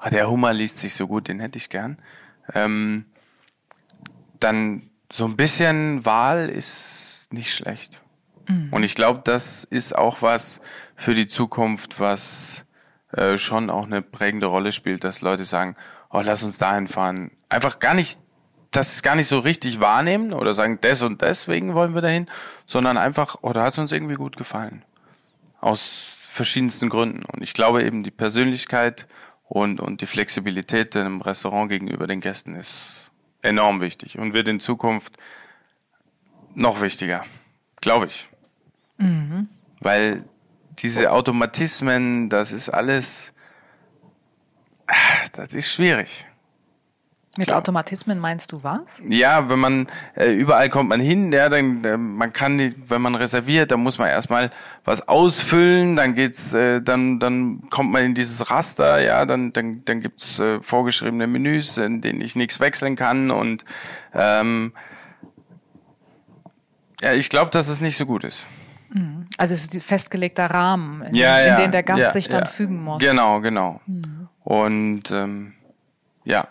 [0.04, 1.98] oh, der Hummer liest sich so gut, den hätte ich gern.
[2.52, 3.06] Ähm,
[4.40, 8.02] dann so ein bisschen Wahl ist nicht schlecht.
[8.48, 8.68] Mhm.
[8.72, 10.60] Und ich glaube, das ist auch was
[10.96, 12.64] für die Zukunft, was
[13.12, 15.76] äh, schon auch eine prägende Rolle spielt, dass Leute sagen,
[16.10, 17.30] oh, lass uns dahin fahren.
[17.48, 18.18] Einfach gar nicht,
[18.70, 22.26] das ist gar nicht so richtig wahrnehmen oder sagen, des und deswegen wollen wir dahin,
[22.66, 24.84] sondern einfach, oh, da hat es uns irgendwie gut gefallen.
[25.60, 27.24] Aus verschiedensten Gründen.
[27.24, 29.06] Und ich glaube eben, die Persönlichkeit
[29.48, 33.10] und, und die Flexibilität im Restaurant gegenüber den Gästen ist
[33.42, 35.16] enorm wichtig und wird in Zukunft
[36.54, 37.24] noch wichtiger,
[37.80, 38.28] glaube ich.
[38.98, 39.48] Mhm.
[39.80, 40.24] Weil
[40.78, 43.32] diese Automatismen, das ist alles,
[45.32, 46.26] das ist schwierig.
[47.36, 47.58] Mit Klar.
[47.58, 49.00] Automatismen meinst du was?
[49.08, 53.00] Ja, wenn man äh, überall kommt man hin, ja, dann äh, man kann die, wenn
[53.00, 54.50] man reserviert, dann muss man erstmal
[54.84, 59.84] was ausfüllen, dann geht's, äh, dann dann kommt man in dieses Raster, ja, dann dann
[59.84, 63.64] dann gibt's äh, vorgeschriebene Menüs, in denen ich nichts wechseln kann und
[64.12, 64.72] ähm,
[67.00, 68.44] ja, ich glaube, dass es nicht so gut ist.
[68.92, 69.28] Mhm.
[69.38, 72.46] Also es ist ein festgelegter Rahmen, in, ja, in den der Gast ja, sich dann
[72.46, 73.02] fügen muss.
[73.04, 73.80] Genau, genau.
[73.86, 74.28] Mhm.
[74.42, 75.54] Und ähm,
[76.24, 76.48] ja,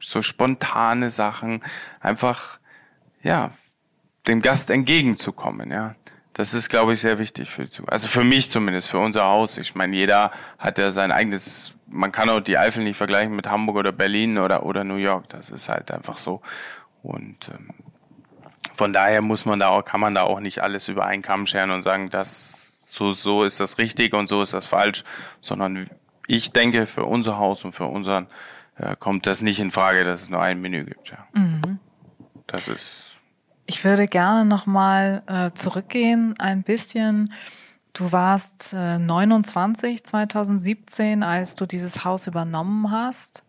[0.00, 1.62] so spontane Sachen,
[2.00, 2.58] einfach,
[3.22, 3.52] ja,
[4.26, 5.94] dem Gast entgegenzukommen, ja.
[6.32, 9.58] Das ist, glaube ich, sehr wichtig für die Also für mich zumindest, für unser Haus.
[9.58, 13.48] Ich meine, jeder hat ja sein eigenes, man kann auch die Eifel nicht vergleichen mit
[13.48, 15.28] Hamburg oder Berlin oder, oder New York.
[15.28, 16.40] Das ist halt einfach so.
[17.02, 17.70] Und ähm,
[18.74, 21.46] von daher muss man da auch, kann man da auch nicht alles über einen Kamm
[21.46, 25.04] scheren und sagen, das so, so ist das richtig und so ist das falsch,
[25.40, 25.90] sondern
[26.26, 28.26] ich denke, für unser Haus und für unseren
[28.80, 31.10] ja, kommt das nicht in Frage, dass es nur ein Menü gibt.
[31.10, 31.26] Ja.
[31.32, 31.78] Mhm.
[32.46, 33.16] Das ist.
[33.66, 37.32] Ich würde gerne nochmal äh, zurückgehen ein bisschen.
[37.92, 43.44] Du warst äh, 29 2017, als du dieses Haus übernommen hast.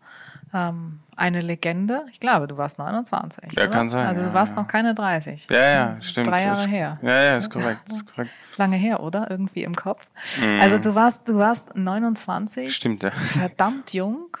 [0.52, 2.04] Ähm, eine Legende.
[2.12, 3.52] Ich glaube, du warst 29.
[3.52, 3.68] Ja, oder?
[3.68, 4.06] kann sein.
[4.06, 4.62] Also du warst ja.
[4.62, 5.46] noch keine 30.
[5.50, 6.26] Ja, ja, stimmt.
[6.26, 6.98] Drei Jahre her.
[7.02, 8.30] Ja, ja, ist korrekt, ist korrekt.
[8.58, 9.30] Lange her, oder?
[9.30, 10.06] Irgendwie im Kopf.
[10.40, 10.60] Mhm.
[10.60, 12.74] Also du warst, du warst 29.
[12.74, 13.10] Stimmt, ja.
[13.10, 14.36] Verdammt jung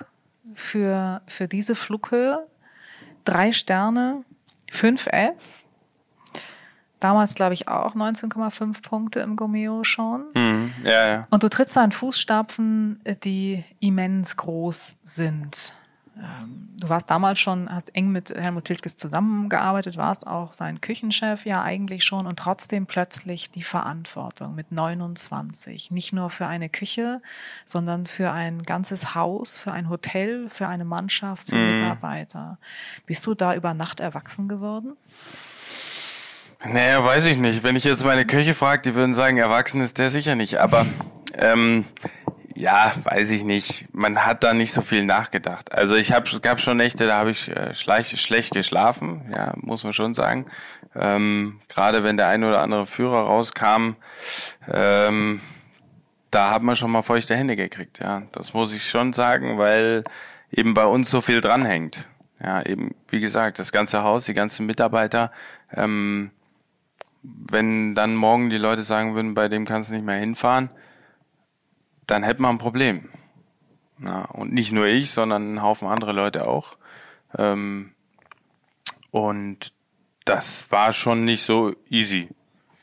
[0.54, 2.46] für, für diese Flughöhe.
[3.24, 4.24] Drei Sterne,
[4.70, 5.32] 5F.
[7.00, 10.26] Damals, glaube ich, auch 19,5 Punkte im Gomeo schon.
[10.34, 10.72] Mhm.
[10.84, 11.26] Ja, ja.
[11.30, 15.74] Und du trittst da in Fußstapfen, die immens groß sind.
[16.18, 21.46] Ähm, du warst damals schon, hast eng mit Helmut Tilkes zusammengearbeitet, warst auch sein Küchenchef
[21.46, 25.90] ja eigentlich schon und trotzdem plötzlich die Verantwortung mit 29.
[25.90, 27.22] Nicht nur für eine Küche,
[27.64, 31.72] sondern für ein ganzes Haus, für ein Hotel, für eine Mannschaft, für mhm.
[31.72, 32.58] Mitarbeiter.
[33.06, 34.96] Bist du da über Nacht erwachsen geworden?
[36.64, 37.62] Naja, weiß ich nicht.
[37.62, 40.58] Wenn ich jetzt meine Köche frage, die würden sagen, erwachsen ist der sicher nicht.
[40.58, 40.86] Aber
[41.34, 41.84] ähm,
[42.54, 43.92] ja, weiß ich nicht.
[43.94, 45.72] Man hat da nicht so viel nachgedacht.
[45.72, 49.84] Also ich habe gab schon Nächte, da habe ich äh, schlecht, schlecht geschlafen, ja, muss
[49.84, 50.46] man schon sagen.
[50.94, 53.94] Ähm, Gerade wenn der ein oder andere Führer rauskam,
[54.70, 55.40] ähm,
[56.30, 58.22] da hat man schon mal feuchte Hände gekriegt, ja.
[58.32, 60.04] Das muss ich schon sagen, weil
[60.50, 62.08] eben bei uns so viel dranhängt.
[62.42, 65.30] Ja, eben, wie gesagt, das ganze Haus, die ganzen Mitarbeiter.
[65.72, 66.32] Ähm,
[67.22, 70.70] wenn dann morgen die Leute sagen würden, bei dem kannst du nicht mehr hinfahren,
[72.06, 73.08] dann hätten wir ein Problem.
[73.98, 76.76] Na, und nicht nur ich, sondern ein Haufen andere Leute auch.
[77.36, 77.92] Ähm,
[79.10, 79.72] und
[80.24, 82.28] das war schon nicht so easy.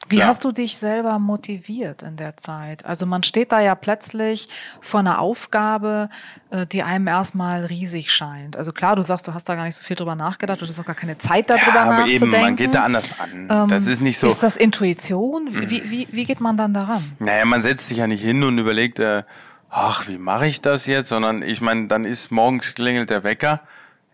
[0.10, 0.28] Wie ja.
[0.28, 2.84] hast du dich selber motiviert in der Zeit?
[2.86, 4.50] Also man steht da ja plötzlich
[4.82, 6.10] vor einer Aufgabe,
[6.50, 8.58] äh, die einem erstmal riesig scheint.
[8.58, 10.80] Also klar, du sagst, du hast da gar nicht so viel drüber nachgedacht, du hast
[10.80, 12.34] auch gar keine Zeit darüber ja, aber nachzudenken.
[12.34, 13.48] Eben, man geht da anders an.
[13.50, 14.26] Ähm, das ist nicht so.
[14.28, 15.48] Ist das Intuition?
[15.52, 17.04] Wie, wie, wie geht man dann daran?
[17.20, 19.24] Naja, man setzt sich ja nicht hin und überlegt, äh,
[19.70, 21.10] ach, wie mache ich das jetzt?
[21.10, 23.62] Sondern ich meine, dann ist morgens klingelt der Wecker,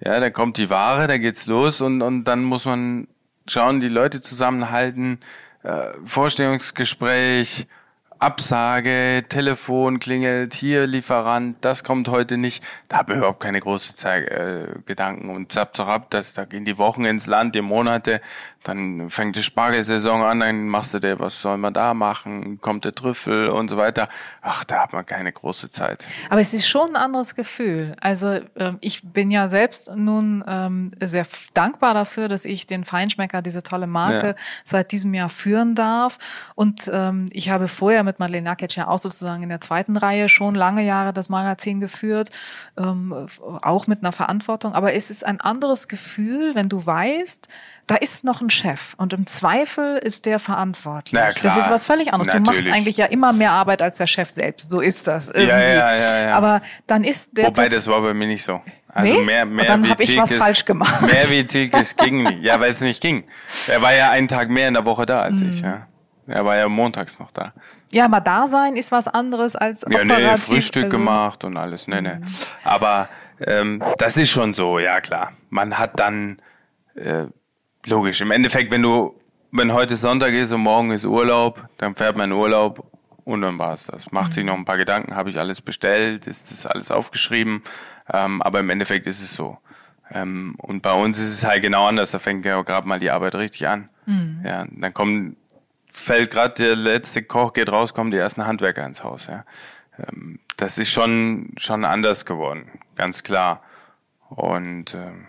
[0.02, 3.08] ja, da kommt die Ware, da geht's los und, und dann muss man
[3.48, 5.20] schauen, die Leute zusammenhalten,
[6.06, 7.68] Vorstellungsgespräch,
[8.20, 12.64] Absage, Telefon klingelt, hier Lieferant, das kommt heute nicht.
[12.88, 15.30] Da habe ich überhaupt keine große Zeit, äh, Gedanken.
[15.30, 18.22] Und zap, zap, das, da gehen die Wochen ins Land, die Monate,
[18.68, 22.84] dann fängt die Spargelsaison an, dann machst du dir, was soll man da machen, kommt
[22.84, 24.08] der Trüffel und so weiter.
[24.42, 26.04] Ach, da hat man keine große Zeit.
[26.30, 27.96] Aber es ist schon ein anderes Gefühl.
[28.02, 33.44] Also ähm, ich bin ja selbst nun ähm, sehr dankbar dafür, dass ich den Feinschmecker,
[33.44, 34.36] diese tolle Marke, ja.
[34.64, 36.18] seit diesem Jahr führen darf.
[36.56, 40.28] Und ähm, ich habe vorher mit Madeleine Nakic ja auch sozusagen in der zweiten Reihe
[40.28, 42.32] schon lange Jahre das Magazin geführt,
[42.76, 44.74] auch mit einer Verantwortung.
[44.74, 47.48] Aber es ist ein anderes Gefühl, wenn du weißt,
[47.88, 51.22] da ist noch ein Chef und im Zweifel ist der verantwortlich.
[51.42, 52.28] Das ist was völlig anderes.
[52.28, 52.46] Natürlich.
[52.46, 54.70] Du machst eigentlich ja immer mehr Arbeit als der Chef selbst.
[54.70, 55.28] So ist das.
[55.28, 55.50] Irgendwie.
[55.50, 56.36] Ja, ja, ja, ja.
[56.36, 57.48] Aber dann ist der.
[57.48, 58.62] Wobei, das war bei mir nicht so.
[58.88, 59.22] Also nee?
[59.22, 61.02] mehr, mehr dann habe ich was falsch gemacht.
[61.12, 62.42] Mehr wie Tikis ging nicht.
[62.42, 63.26] Ja, weil es nicht ging.
[63.68, 65.50] Er war ja einen Tag mehr in der Woche da als mhm.
[65.50, 65.60] ich.
[65.60, 65.88] Ja.
[66.28, 67.54] Er war ja montags noch da.
[67.92, 70.18] Ja, aber da sein ist was anderes als ja, operativ.
[70.18, 70.98] Nee, Frühstück also.
[70.98, 71.90] gemacht und alles.
[71.90, 72.16] Nee, nee.
[72.16, 72.24] Mhm.
[72.64, 73.10] Aber
[73.46, 75.34] ähm, das ist schon so, ja klar.
[75.50, 76.42] Man hat dann
[76.96, 77.26] äh,
[77.86, 78.22] Logisch.
[78.22, 79.16] Im Endeffekt, wenn du,
[79.52, 82.92] wenn heute Sonntag ist und morgen ist Urlaub, dann fährt man in Urlaub
[83.24, 84.12] und dann war's das.
[84.12, 84.34] Macht mhm.
[84.34, 87.64] sich noch ein paar Gedanken, habe ich alles bestellt, ist das alles aufgeschrieben,
[88.12, 89.58] ähm, aber im Endeffekt ist es so.
[90.12, 93.12] Ähm, und bei uns ist es halt genau anders, da fängt ja gerade mal die
[93.12, 93.90] Arbeit richtig an.
[94.06, 94.42] Mhm.
[94.44, 95.38] Ja, dann kommen,
[95.92, 99.28] fällt gerade der letzte Koch geht raus, kommen die ersten Handwerker ins Haus.
[99.28, 99.46] Ja.
[99.98, 103.62] Ähm, das ist schon, schon anders geworden, ganz klar.
[104.30, 105.28] Und ähm,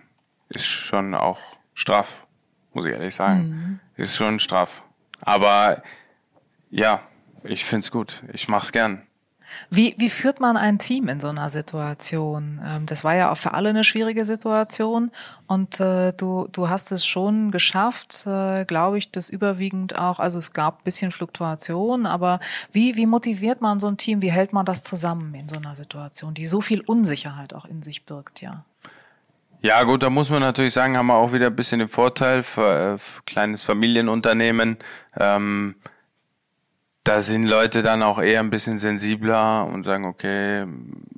[0.48, 1.40] ist schon auch
[1.74, 2.25] straff
[2.76, 3.80] muss ich ehrlich sagen.
[3.96, 4.02] Mhm.
[4.02, 4.82] Ist schon straff.
[5.22, 5.82] Aber
[6.70, 7.00] ja,
[7.42, 8.22] ich find's gut.
[8.34, 9.02] Ich mach's gern.
[9.70, 12.60] Wie, wie führt man ein Team in so einer Situation?
[12.62, 15.10] Ähm, das war ja auch für alle eine schwierige Situation
[15.46, 20.38] und äh, du, du hast es schon geschafft, äh, glaube ich, das überwiegend auch, also
[20.38, 22.40] es gab bisschen Fluktuation, aber
[22.72, 25.76] wie, wie motiviert man so ein Team, wie hält man das zusammen in so einer
[25.76, 28.64] Situation, die so viel Unsicherheit auch in sich birgt, ja?
[29.66, 32.44] Ja, gut, da muss man natürlich sagen, haben wir auch wieder ein bisschen den Vorteil
[32.44, 34.76] für, für kleines Familienunternehmen.
[35.16, 35.74] Ähm,
[37.02, 40.66] da sind Leute dann auch eher ein bisschen sensibler und sagen, okay,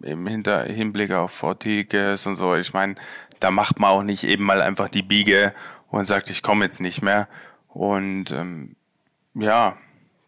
[0.00, 2.54] im Hinter Hinblick auf Fortiges und so.
[2.54, 2.94] Ich meine,
[3.38, 5.52] da macht man auch nicht eben mal einfach die Biege
[5.90, 7.28] und sagt, ich komme jetzt nicht mehr.
[7.68, 8.76] Und ähm,
[9.34, 9.76] ja,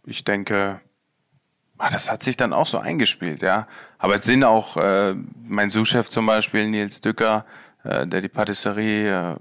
[0.05, 0.83] ich denke,
[1.79, 3.67] ah, das hat sich dann auch so eingespielt, ja.
[3.97, 7.47] Aber es sind auch äh, mein Sous-Chef zum Beispiel, Nils Dücker,
[7.85, 9.37] äh, der die Patisserie äh,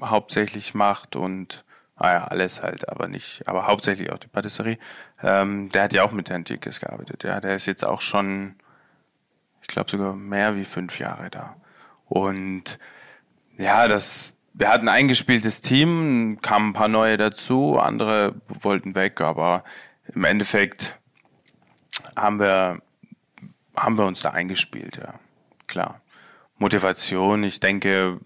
[0.00, 1.64] hauptsächlich macht und
[1.96, 4.78] ah ja, alles halt, aber nicht, aber hauptsächlich auch die Patisserie.
[5.22, 7.24] Ähm, der hat ja auch mit Herrn Dickes gearbeitet.
[7.24, 8.54] Ja, der ist jetzt auch schon,
[9.62, 11.56] ich glaube sogar mehr wie fünf Jahre da.
[12.06, 12.78] Und
[13.56, 19.20] ja, das, wir hatten ein eingespieltes Team, kamen ein paar neue dazu, andere wollten weg,
[19.20, 19.64] aber
[20.14, 20.98] im Endeffekt
[22.16, 22.80] haben wir,
[23.76, 25.14] haben wir uns da eingespielt, ja,
[25.66, 26.00] klar.
[26.58, 28.18] Motivation, ich denke,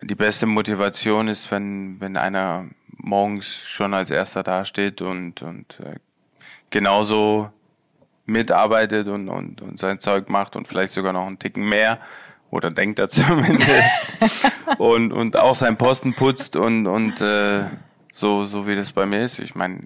[0.00, 5.96] die beste Motivation ist, wenn, wenn einer morgens schon als erster dasteht und, und äh,
[6.70, 7.50] genauso
[8.26, 11.98] mitarbeitet und, und, und sein Zeug macht und vielleicht sogar noch einen Ticken mehr
[12.50, 14.20] oder denkt er zumindest
[14.78, 17.64] und, und auch seinen Posten putzt und, und äh,
[18.12, 19.38] so, so wie das bei mir ist.
[19.38, 19.84] Ich meine,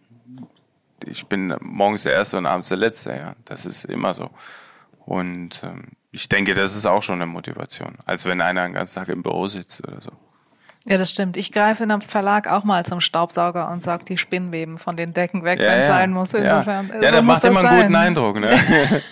[1.04, 3.34] ich bin morgens der Erste und abends der Letzte, ja.
[3.44, 4.30] Das ist immer so.
[5.04, 9.00] Und ähm, ich denke, das ist auch schon eine Motivation, als wenn einer den ganzen
[9.00, 10.12] Tag im Büro sitzt oder so.
[10.84, 11.36] Ja, das stimmt.
[11.36, 15.12] Ich greife in einem Verlag auch mal zum Staubsauger und sag die Spinnweben von den
[15.12, 15.92] Decken weg, Ja, wenn es ja.
[15.94, 16.34] sein muss.
[16.34, 16.88] Insofern.
[16.88, 17.82] Ja, ja so muss macht immer einen sein.
[17.82, 18.40] guten Eindruck.
[18.40, 18.60] Ne?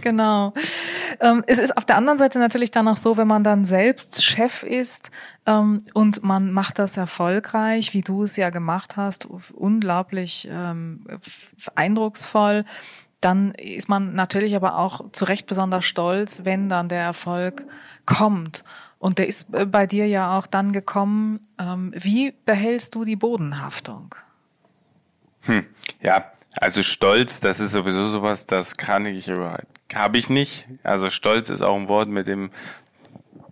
[0.00, 0.52] Genau.
[1.20, 4.24] Ähm, es ist auf der anderen Seite natürlich dann auch so, wenn man dann selbst
[4.24, 5.10] Chef ist
[5.46, 11.06] ähm, und man macht das erfolgreich, wie du es ja gemacht hast, unglaublich ähm,
[11.74, 12.64] eindrucksvoll,
[13.20, 17.64] dann ist man natürlich aber auch zu Recht besonders stolz, wenn dann der Erfolg
[18.04, 18.64] kommt.
[18.98, 21.40] Und der ist äh, bei dir ja auch dann gekommen.
[21.58, 24.14] Ähm, wie behältst du die Bodenhaftung?
[26.02, 30.66] Ja, also Stolz, das ist sowieso sowas, das kann ich überhaupt, habe ich nicht.
[30.82, 32.50] Also Stolz ist auch ein Wort, mit dem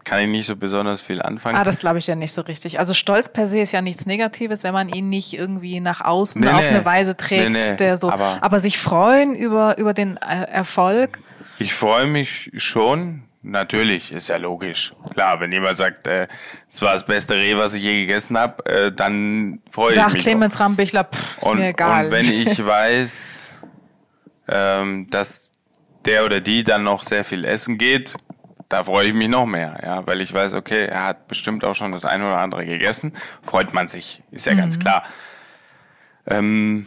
[0.05, 1.57] kann ich nicht so besonders viel anfangen.
[1.57, 2.79] Ah, das glaube ich ja nicht so richtig.
[2.79, 6.41] Also Stolz per se ist ja nichts Negatives, wenn man ihn nicht irgendwie nach außen
[6.41, 6.69] Nee, auf nee.
[6.69, 8.11] eine Weise trägt, Nee, der so.
[8.11, 11.19] Aber- Aber, sich freuen über über den äh, Erfolg.
[11.59, 13.23] Ich freue mich schon.
[13.47, 14.95] Natürlich, ist ja logisch.
[15.13, 16.29] Klar, wenn jemand sagt, äh,
[16.71, 20.15] es war das beste Reh, was ich je gegessen habe, äh, dann freue ich Sagt
[20.15, 20.23] mich.
[20.23, 22.07] Clemens Rambichler, pff, ist und, mir egal.
[22.07, 23.53] und wenn ich weiß,
[24.49, 25.51] ähm, dass
[26.07, 28.15] der oder die dann noch sehr viel essen geht,
[28.69, 31.75] da freue ich mich noch mehr, ja, weil ich weiß, okay, er hat bestimmt auch
[31.75, 34.59] schon das eine oder andere gegessen, freut man sich, ist ja Mhm.
[34.59, 35.05] ganz klar.
[36.27, 36.87] Ähm,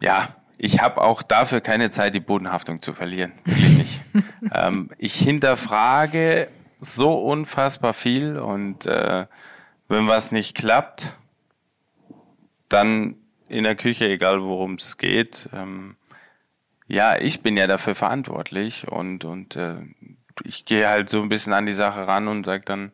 [0.00, 4.00] ja, ich habe auch dafür keine Zeit, die Bodenhaftung zu verlieren, wirklich nicht.
[4.54, 9.26] ähm, ich hinterfrage so unfassbar viel und äh,
[9.88, 11.12] wenn was nicht klappt,
[12.68, 13.16] dann
[13.48, 15.48] in der Küche, egal worum es geht.
[15.52, 15.96] Ähm,
[16.88, 19.76] ja, ich bin ja dafür verantwortlich und, und äh,
[20.44, 22.92] ich gehe halt so ein bisschen an die Sache ran und sage dann,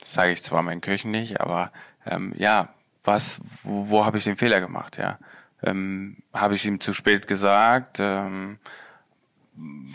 [0.00, 1.72] das sage ich zwar meinen Köchen nicht, aber
[2.04, 2.68] ähm, ja,
[3.04, 5.18] was, wo, wo habe ich den Fehler gemacht, ja?
[5.62, 7.98] Ähm, habe ich ihm zu spät gesagt?
[7.98, 8.58] Ähm,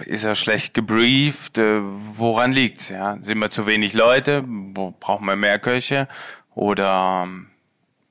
[0.06, 1.58] ist er schlecht gebrieft?
[1.58, 2.89] Äh, woran liegt's?
[2.89, 4.44] Ja, sind wir zu wenig Leute?
[4.44, 6.08] Brauchen wir mehr Köche?
[6.56, 7.48] Oder ähm,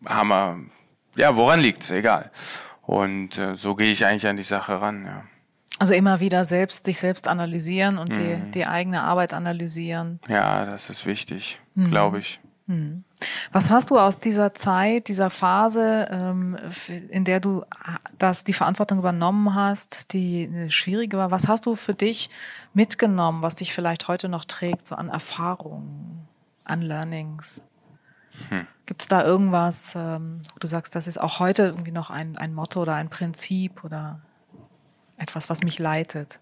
[0.07, 0.61] haben wir,
[1.17, 1.91] ja, woran liegt's?
[1.91, 2.31] Egal.
[2.83, 5.05] Und äh, so gehe ich eigentlich an die Sache ran.
[5.05, 5.25] Ja.
[5.81, 8.15] Also immer wieder selbst sich selbst analysieren und Mhm.
[8.15, 10.21] die die eigene Arbeit analysieren.
[10.29, 11.91] Ja, das ist wichtig, Mhm.
[11.91, 12.41] glaube ich.
[13.51, 16.57] Was hast du aus dieser Zeit, dieser Phase, ähm,
[17.09, 17.65] in der du
[18.17, 21.33] das die Verantwortung übernommen hast, die eine schwierige war?
[21.33, 22.31] Was hast du für dich
[22.73, 26.29] mitgenommen, was dich vielleicht heute noch trägt, so an Erfahrungen,
[26.65, 27.65] an Learnings?
[28.87, 32.39] Gibt es da irgendwas, ähm, wo du sagst, das ist auch heute irgendwie noch ein,
[32.39, 34.21] ein Motto oder ein Prinzip oder
[35.21, 36.41] etwas, was mich leitet?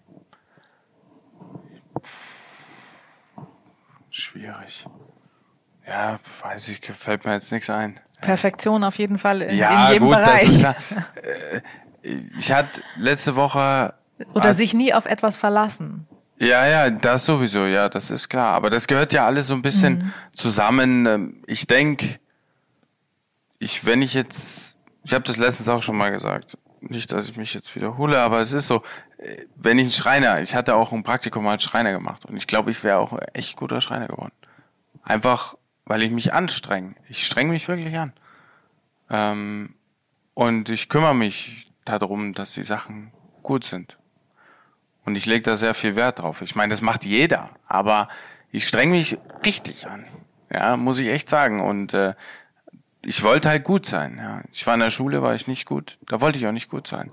[4.09, 4.85] Schwierig.
[5.87, 7.99] Ja, weiß ich, fällt mir jetzt nichts ein.
[8.21, 10.41] Perfektion auf jeden Fall in, ja, in jedem gut, Bereich.
[10.41, 10.75] das ist klar.
[11.15, 11.61] Äh,
[12.37, 13.93] Ich hatte letzte Woche
[14.33, 16.07] Oder sich nie auf etwas verlassen.
[16.37, 18.53] Ja, ja, das sowieso, ja, das ist klar.
[18.53, 20.13] Aber das gehört ja alles so ein bisschen Mhm.
[20.33, 21.05] zusammen.
[21.05, 22.19] Ähm, Ich denke,
[23.59, 27.37] ich, wenn ich jetzt, ich habe das letztens auch schon mal gesagt, nicht, dass ich
[27.37, 28.83] mich jetzt wiederhole, aber es ist so,
[29.17, 32.47] äh, wenn ich ein Schreiner, ich hatte auch ein Praktikum als Schreiner gemacht und ich
[32.47, 34.31] glaube, ich wäre auch ein echt guter Schreiner geworden.
[35.03, 36.95] Einfach, weil ich mich anstrenge.
[37.07, 38.13] Ich streng mich wirklich an.
[39.09, 39.75] Ähm,
[40.33, 43.11] und ich kümmere mich darum, dass die Sachen
[43.43, 43.97] gut sind.
[45.05, 46.41] Und ich lege da sehr viel Wert drauf.
[46.41, 48.07] Ich meine, das macht jeder, aber
[48.51, 50.03] ich streng mich richtig an.
[50.51, 51.61] Ja, muss ich echt sagen.
[51.61, 52.13] Und äh,
[53.01, 54.17] ich wollte halt gut sein.
[54.17, 54.41] Ja.
[54.51, 55.97] Ich war in der Schule, war ich nicht gut.
[56.07, 57.11] Da wollte ich auch nicht gut sein.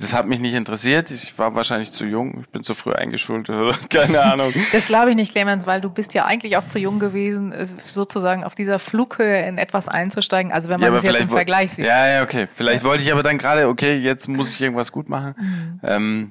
[0.00, 1.10] Das hat mich nicht interessiert.
[1.10, 2.42] Ich war wahrscheinlich zu jung.
[2.42, 4.52] Ich bin zu früh eingeschult oder keine Ahnung.
[4.70, 7.66] Das glaube ich nicht, Clemens, weil du bist ja eigentlich auch zu jung gewesen, äh,
[7.84, 10.52] sozusagen auf dieser Flughöhe in etwas einzusteigen.
[10.52, 11.84] Also wenn man das jetzt im Vergleich sieht.
[11.84, 12.46] Ja, ja, okay.
[12.54, 15.34] Vielleicht wollte ich aber dann gerade, okay, jetzt muss ich irgendwas gut machen.
[15.36, 15.80] Mhm.
[15.82, 16.30] Ähm,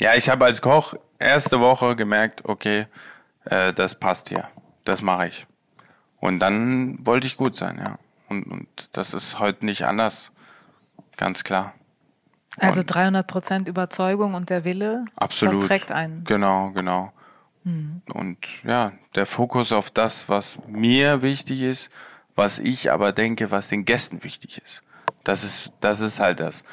[0.00, 2.86] ja, ich habe als Koch erste Woche gemerkt, okay,
[3.44, 4.44] äh, das passt hier.
[4.84, 5.46] Das mache ich.
[6.20, 7.98] Und dann wollte ich gut sein, ja.
[8.28, 10.32] Und, und das ist heute nicht anders.
[11.16, 11.74] Ganz klar.
[12.58, 15.56] Also 300 Prozent Überzeugung und der Wille, Absolut.
[15.56, 16.24] das trägt einen.
[16.24, 17.12] Genau, genau.
[18.14, 21.92] Und ja, der Fokus auf das, was mir wichtig ist,
[22.34, 24.82] was ich aber denke, was den Gästen wichtig ist.
[25.24, 26.64] Das ist, das ist halt das.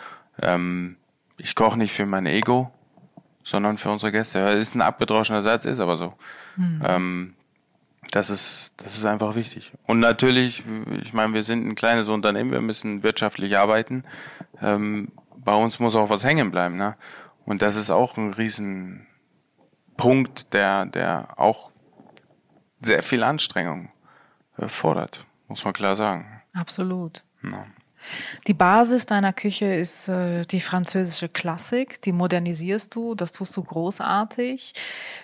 [0.42, 0.96] Ähm,
[1.38, 2.72] ich koche nicht für mein Ego,
[3.44, 4.40] sondern für unsere Gäste.
[4.40, 6.14] Ist ein abgedroschener Satz, ist aber so.
[6.58, 7.34] Ähm,
[8.12, 9.74] Das ist, das ist einfach wichtig.
[9.86, 10.64] Und natürlich,
[11.02, 14.04] ich meine, wir sind ein kleines Unternehmen, wir müssen wirtschaftlich arbeiten.
[14.62, 16.96] Ähm, bei uns muss auch was hängen bleiben, ne?
[17.46, 19.06] Und das ist auch ein Riesenpunkt,
[20.54, 21.72] der, der auch
[22.82, 23.92] sehr viel Anstrengung
[24.58, 26.42] äh, fordert, muss man klar sagen.
[26.54, 27.24] Absolut.
[27.44, 27.66] Ja.
[28.48, 33.64] Die Basis deiner Küche ist äh, die französische Klassik, die modernisierst du, das tust du
[33.64, 34.74] großartig.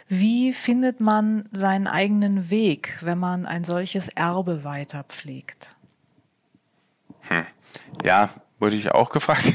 [0.08, 5.76] Wie findet man seinen eigenen Weg, wenn man ein solches Erbe weiter pflegt?
[7.22, 7.46] Hm.
[8.04, 8.30] Ja,
[8.60, 9.52] wurde ich auch gefragt.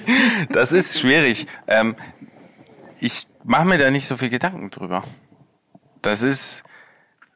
[0.50, 1.46] das ist schwierig.
[1.66, 1.96] Ähm,
[3.00, 5.04] ich mache mir da nicht so viel Gedanken drüber.
[6.02, 6.62] Das ist,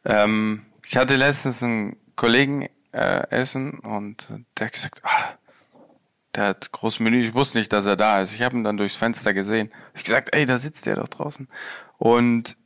[0.04, 4.28] ähm, ich hatte letztens einen Kollegen äh, essen und
[4.58, 5.34] der hat gesagt, ah,
[6.34, 8.34] der hat großes Menü, ich wusste nicht, dass er da ist.
[8.34, 9.70] Ich habe ihn dann durchs Fenster gesehen.
[9.94, 11.48] Ich gesagt, ey, da sitzt der doch draußen.
[11.98, 12.56] Und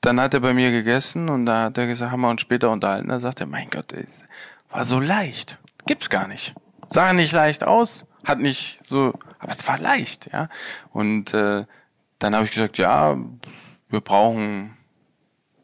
[0.00, 2.70] dann hat er bei mir gegessen und da hat er gesagt, haben wir uns später
[2.70, 3.08] unterhalten.
[3.08, 4.24] Da sagt er, mein Gott, es
[4.70, 5.58] war so leicht.
[5.86, 6.54] Gibt's gar nicht.
[6.88, 10.48] Sah nicht leicht aus, hat nicht so, aber es war leicht, ja.
[10.92, 11.64] Und äh,
[12.18, 13.16] dann habe ich gesagt, ja,
[13.88, 14.76] wir brauchen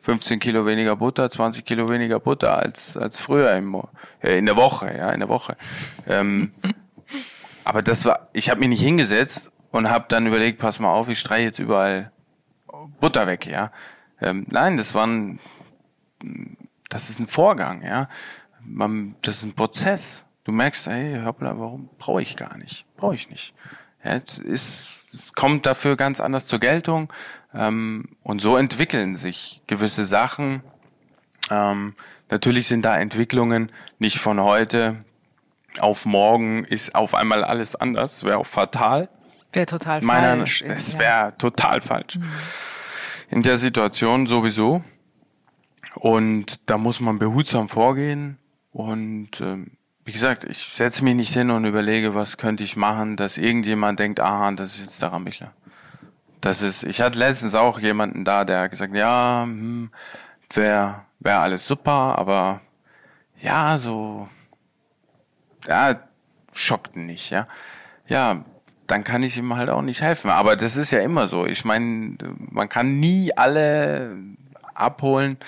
[0.06, 3.82] 15 Kilo weniger Butter, 20 Kilo weniger Butter als, als früher im,
[4.22, 5.56] äh, in der Woche, ja, in der Woche.
[6.06, 6.52] Ähm,
[7.64, 11.08] aber das war, ich habe mich nicht hingesetzt und habe dann überlegt, pass mal auf,
[11.08, 12.12] ich streiche jetzt überall
[13.00, 13.72] Butter weg, ja.
[14.20, 15.40] Ähm, nein, das war ein,
[16.88, 18.08] das ist ein Vorgang, ja.
[18.60, 20.24] Man, das ist ein Prozess.
[20.44, 22.86] Du merkst, hey, hoppla, warum brauche ich gar nicht?
[22.96, 23.54] Brauche ich nicht.
[24.04, 27.12] Ja, es, ist, es kommt dafür ganz anders zur Geltung.
[27.54, 30.62] Ähm, und so entwickeln sich gewisse Sachen.
[31.50, 31.94] Ähm,
[32.30, 35.04] natürlich sind da Entwicklungen nicht von heute
[35.80, 38.24] auf morgen ist auf einmal alles anders.
[38.24, 39.08] Wäre auch fatal.
[39.52, 40.62] Wäre total Meiner, falsch.
[40.62, 41.30] Es wäre ja.
[41.32, 42.16] total falsch.
[42.16, 42.32] Mhm.
[43.30, 44.82] In der Situation sowieso.
[45.94, 48.38] Und da muss man behutsam vorgehen.
[48.70, 49.72] Und ähm,
[50.04, 53.98] wie gesagt, ich setze mich nicht hin und überlege, was könnte ich machen, dass irgendjemand
[53.98, 55.52] denkt, aha, das ist jetzt der Rambichler.
[56.46, 59.90] Das ist, ich hatte letztens auch jemanden da, der hat gesagt, ja, hm,
[60.54, 62.60] wäre wär alles super, aber
[63.42, 64.28] ja, so,
[65.66, 65.96] ja,
[66.52, 67.48] schockten nicht, ja.
[68.06, 68.44] Ja,
[68.86, 70.30] dann kann ich ihm halt auch nicht helfen.
[70.30, 71.46] Aber das ist ja immer so.
[71.46, 74.16] Ich meine, man kann nie alle
[74.72, 75.38] abholen.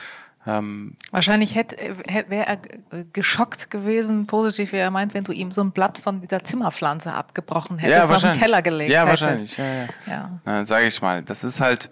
[0.48, 1.76] Ähm, Wahrscheinlich hätte,
[2.06, 5.98] hätte, wäre er geschockt gewesen, positiv, wie er meint, wenn du ihm so ein Blatt
[5.98, 9.22] von dieser Zimmerpflanze abgebrochen hättest, ja, auf den Teller gelegt ja, hättest.
[9.22, 9.86] Wahrscheinlich, ja, ja.
[10.06, 10.40] ja.
[10.46, 11.90] Dann sage ich mal, das ist halt,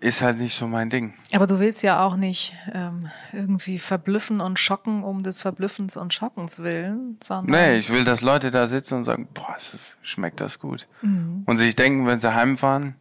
[0.00, 1.14] ist halt nicht so mein Ding.
[1.32, 6.12] Aber du willst ja auch nicht ähm, irgendwie verblüffen und schocken um des Verblüffens und
[6.12, 7.52] Schockens willen, sondern.
[7.52, 10.88] Nee, ich will, dass Leute da sitzen und sagen, boah, ist, schmeckt das gut.
[11.02, 11.44] Mhm.
[11.46, 12.96] Und sich denken, wenn sie heimfahren,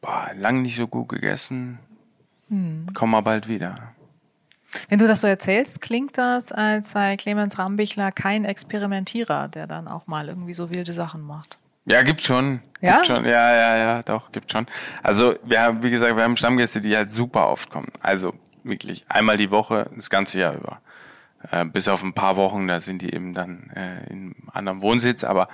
[0.00, 1.80] boah, lang nicht so gut gegessen,
[2.52, 2.86] hm.
[2.92, 3.94] Komm mal bald wieder.
[4.90, 9.88] Wenn du das so erzählst, klingt das, als sei Clemens Rambichler kein Experimentierer, der dann
[9.88, 11.58] auch mal irgendwie so wilde Sachen macht.
[11.86, 12.60] Ja, gibt schon.
[12.82, 12.96] Ja?
[12.96, 13.24] Gibt schon.
[13.24, 14.66] Ja, ja, ja, doch, gibt schon.
[15.02, 17.88] Also, wir haben, wie gesagt, wir haben Stammgäste, die halt super oft kommen.
[18.00, 18.34] Also,
[18.64, 20.80] wirklich einmal die Woche, das ganze Jahr über.
[21.50, 24.82] Äh, bis auf ein paar Wochen, da sind die eben dann äh, in einem anderen
[24.82, 25.48] Wohnsitz, aber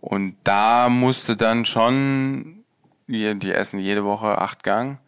[0.00, 2.64] und da musste dann schon,
[3.06, 4.98] die, die essen jede Woche acht Gang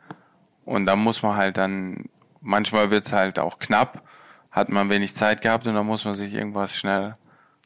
[0.67, 2.11] und da muss man halt dann,
[2.43, 4.03] manchmal wird's halt auch knapp,
[4.51, 7.17] hat man wenig Zeit gehabt und dann muss man sich irgendwas schnell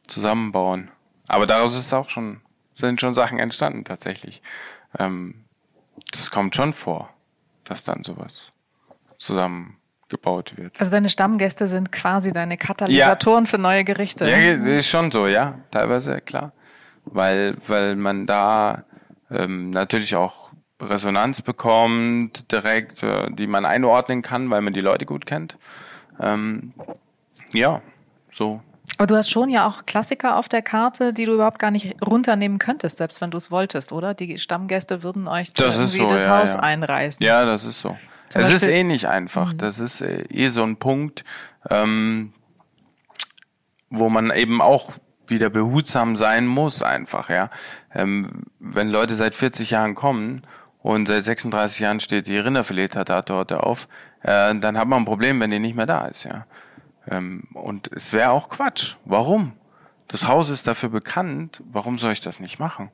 [0.07, 0.91] zusammenbauen.
[1.27, 2.41] Aber daraus ist auch schon,
[2.73, 4.43] sind schon Sachen entstanden tatsächlich.
[4.99, 5.45] Ähm,
[6.13, 7.11] das kommt schon vor,
[7.65, 8.53] dass dann sowas
[9.17, 10.79] zusammengebaut wird.
[10.79, 13.51] Also deine Stammgäste sind quasi deine Katalysatoren ja.
[13.51, 14.29] für neue Gerichte.
[14.29, 14.37] Ja,
[14.77, 16.53] ist schon so, ja, teilweise klar,
[17.05, 18.85] weil weil man da
[19.31, 20.40] ähm, natürlich auch
[20.81, 25.57] Resonanz bekommt, direkt, äh, die man einordnen kann, weil man die Leute gut kennt.
[26.21, 26.73] Ähm,
[27.53, 27.83] ja,
[28.29, 28.61] so.
[28.99, 31.95] Aber du hast schon ja auch Klassiker auf der Karte, die du überhaupt gar nicht
[32.07, 34.15] runternehmen könntest, selbst wenn du es wolltest, oder?
[34.15, 36.61] Die Stammgäste würden euch das irgendwie so, das ja, Haus ja.
[36.61, 37.25] einreißen.
[37.25, 37.97] Ja, das ist so.
[38.29, 39.55] Zum es Beispiel, ist eh nicht einfach.
[39.55, 39.59] Mhm.
[39.59, 41.25] Das ist äh, eh so ein Punkt,
[41.69, 42.33] ähm,
[43.89, 44.93] wo man eben auch
[45.27, 47.51] wieder behutsam sein muss, einfach, ja.
[47.95, 50.43] Ähm, wenn Leute seit 40 Jahren kommen
[50.83, 53.89] und seit 36 Jahren steht die Rinderfilet-Tatartorte auf,
[54.23, 56.47] äh, dann hat man ein Problem, wenn die nicht mehr da ist, ja.
[57.09, 58.97] Ähm, und es wäre auch Quatsch.
[59.05, 59.53] Warum?
[60.09, 61.63] Das Haus ist dafür bekannt.
[61.71, 62.91] Warum soll ich das nicht machen?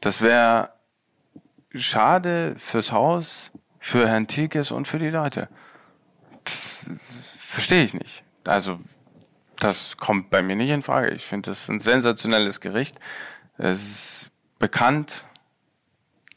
[0.00, 0.70] Das wäre
[1.74, 5.48] schade fürs Haus, für Herrn Tilkes und für die Leute.
[6.44, 6.90] Das
[7.36, 8.24] verstehe ich nicht.
[8.44, 8.78] Also,
[9.56, 11.10] das kommt bei mir nicht in Frage.
[11.10, 12.98] Ich finde, das ist ein sensationelles Gericht.
[13.56, 15.24] Es ist bekannt,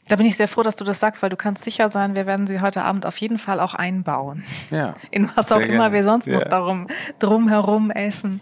[0.08, 2.26] Da bin ich sehr froh, dass du das sagst, weil du kannst sicher sein, wir
[2.26, 4.44] werden sie heute Abend auf jeden Fall auch einbauen.
[4.70, 4.94] Ja.
[5.10, 6.38] In was auch immer wir sonst ja.
[6.38, 6.86] noch darum
[7.18, 8.40] drumherum essen.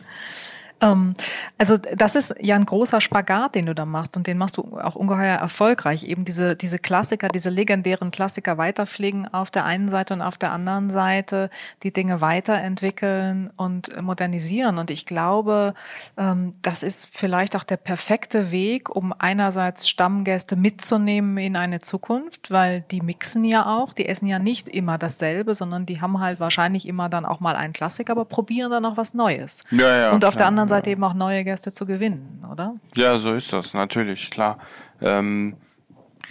[0.81, 1.15] Ähm,
[1.59, 4.79] also das ist ja ein großer Spagat, den du da machst und den machst du
[4.79, 6.05] auch ungeheuer erfolgreich.
[6.05, 10.53] Eben diese, diese Klassiker, diese legendären Klassiker weiterpflegen auf der einen Seite und auf der
[10.53, 11.51] anderen Seite
[11.83, 14.79] die Dinge weiterentwickeln und modernisieren.
[14.79, 15.75] Und ich glaube,
[16.17, 22.51] ähm, das ist vielleicht auch der perfekte Weg, um einerseits Stammgäste mitzunehmen in eine Zukunft,
[22.51, 26.39] weil die mixen ja auch, die essen ja nicht immer dasselbe, sondern die haben halt
[26.41, 29.63] wahrscheinlich immer dann auch mal einen Klassiker, aber probieren dann auch was Neues.
[29.71, 30.37] Ja, ja, und auf klar.
[30.37, 32.77] der anderen anderen Seite eben auch neue Gäste zu gewinnen, oder?
[32.95, 34.59] Ja, so ist das, natürlich, klar.
[35.01, 35.57] Ähm,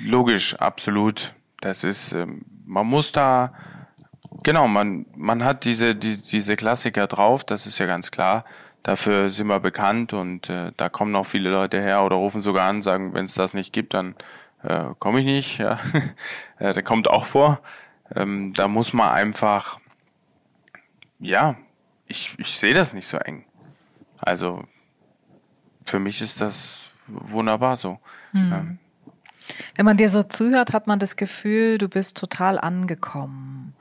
[0.04, 1.34] logisch, absolut.
[1.62, 3.54] Das ist, ähm, man muss da,
[4.44, 8.46] genau, man, man hat diese, die, diese Klassiker drauf, das ist ja ganz klar.
[8.84, 12.70] Dafür sind wir bekannt und äh, da kommen auch viele Leute her oder rufen sogar
[12.70, 14.16] an, sagen, wenn es das nicht gibt, dann
[14.62, 15.58] äh, komme ich nicht.
[15.58, 15.80] Ja.
[16.60, 17.62] äh, der kommt auch vor.
[18.16, 19.80] Ähm, da muss man einfach,
[21.20, 21.56] ja,
[22.06, 23.46] ich, ich sehe das nicht so eng.
[24.26, 24.64] Also
[25.86, 28.00] für mich ist das wunderbar so.
[28.34, 28.52] Mhm.
[28.52, 28.66] Ja.
[29.76, 33.76] Wenn man dir so zuhört, hat man das Gefühl, du bist total angekommen.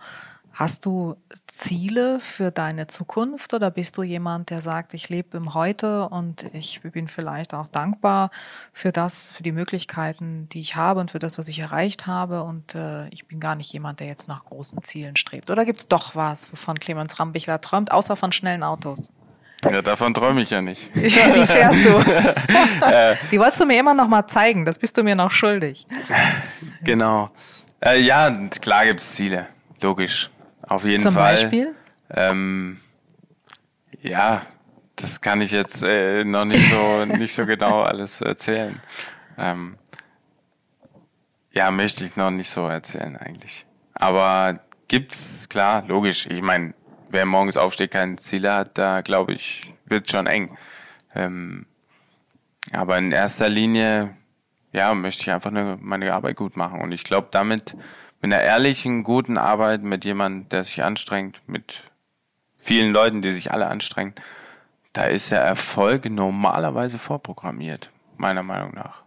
[0.53, 1.17] Hast du
[1.49, 6.45] Ziele für deine Zukunft oder bist du jemand, der sagt, ich lebe im Heute und
[6.53, 8.31] ich bin vielleicht auch dankbar
[8.73, 12.45] für das, für die Möglichkeiten, die ich habe und für das, was ich erreicht habe
[12.45, 15.51] und äh, ich bin gar nicht jemand, der jetzt nach großen Zielen strebt?
[15.51, 19.11] Oder gibt es doch was, wovon Clemens Rambichler träumt, außer von schnellen Autos?
[19.65, 20.91] Ja, davon träume ich ja nicht.
[20.95, 21.91] Die fährst du.
[23.31, 24.65] Die wolltest du mir immer noch mal zeigen.
[24.65, 25.87] Das bist du mir noch schuldig.
[26.83, 27.31] Genau.
[27.81, 29.47] Äh, ja, klar gibt's Ziele.
[29.81, 30.31] Logisch.
[30.63, 31.37] Auf jeden Zum Fall.
[31.37, 31.75] Zum Beispiel?
[32.11, 32.79] Ähm,
[34.03, 34.43] ja,
[34.97, 38.81] das kann ich jetzt äh, noch nicht so, nicht so genau alles erzählen.
[39.37, 39.77] Ähm,
[41.53, 43.67] ja, möchte ich noch nicht so erzählen eigentlich.
[43.95, 46.27] Aber gibt's, klar, logisch.
[46.27, 46.75] Ich meine,
[47.15, 50.59] wer morgens aufsteht, keine Ziele hat, da glaube ich, wird schon eng.
[51.15, 51.67] Ähm,
[52.73, 54.15] aber in erster Linie,
[54.73, 56.81] ja, möchte ich einfach eine, meine Arbeit gut machen.
[56.81, 57.77] Und ich glaube, damit
[58.21, 61.85] mit einer ehrlichen, guten Arbeit, mit jemandem, der sich anstrengt, mit
[62.57, 64.15] vielen Leuten, die sich alle anstrengen,
[64.93, 69.03] da ist der Erfolg normalerweise vorprogrammiert, meiner Meinung nach.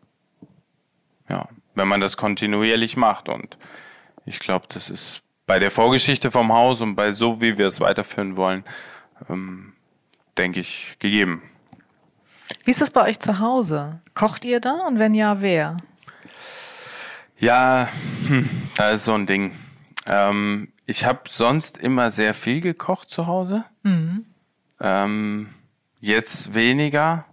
[1.30, 3.28] Ja, wenn man das kontinuierlich macht.
[3.30, 3.58] Und
[4.26, 7.80] ich glaube, das ist bei der Vorgeschichte vom Haus und bei so, wie wir es
[7.80, 8.64] weiterführen wollen,
[9.30, 9.74] ähm,
[10.38, 11.42] denke ich, gegeben.
[12.66, 14.02] Wie ist es bei euch zu Hause?
[14.14, 15.78] Kocht ihr da und wenn ja, wer?
[17.40, 17.88] Ja,
[18.28, 19.54] hm, da ist so ein Ding.
[20.06, 23.64] Ähm, ich habe sonst immer sehr viel gekocht zu Hause.
[23.84, 24.26] Mhm.
[24.80, 25.50] Ähm,
[26.00, 27.26] jetzt weniger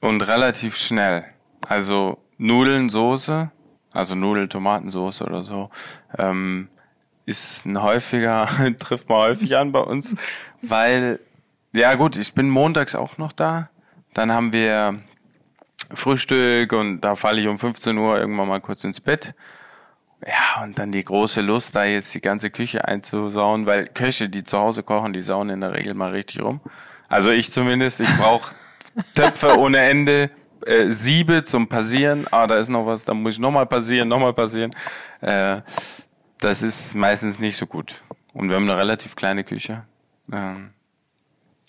[0.00, 1.24] und relativ schnell.
[1.66, 3.50] Also Nudeln, Soße,
[3.94, 5.70] also Nudeln, Tomatensoße oder so.
[6.18, 6.68] Ähm,
[7.26, 10.14] ist ein häufiger, trifft man häufig an bei uns,
[10.60, 11.20] weil,
[11.74, 13.70] ja gut, ich bin montags auch noch da.
[14.12, 15.00] Dann haben wir
[15.94, 19.34] Frühstück und da falle ich um 15 Uhr irgendwann mal kurz ins Bett.
[20.26, 24.42] Ja, und dann die große Lust, da jetzt die ganze Küche einzusauen, weil Köche, die
[24.44, 26.60] zu Hause kochen, die sauen in der Regel mal richtig rum.
[27.08, 28.54] Also ich zumindest, ich brauche
[29.14, 30.30] Töpfe ohne Ende,
[30.66, 32.26] äh, Siebe zum Passieren.
[32.30, 34.74] Ah, da ist noch was, da muss ich nochmal passieren, nochmal passieren.
[35.20, 35.60] Äh,
[36.38, 38.02] das ist meistens nicht so gut.
[38.32, 39.84] Und wir haben eine relativ kleine Küche.
[40.32, 40.70] Ähm,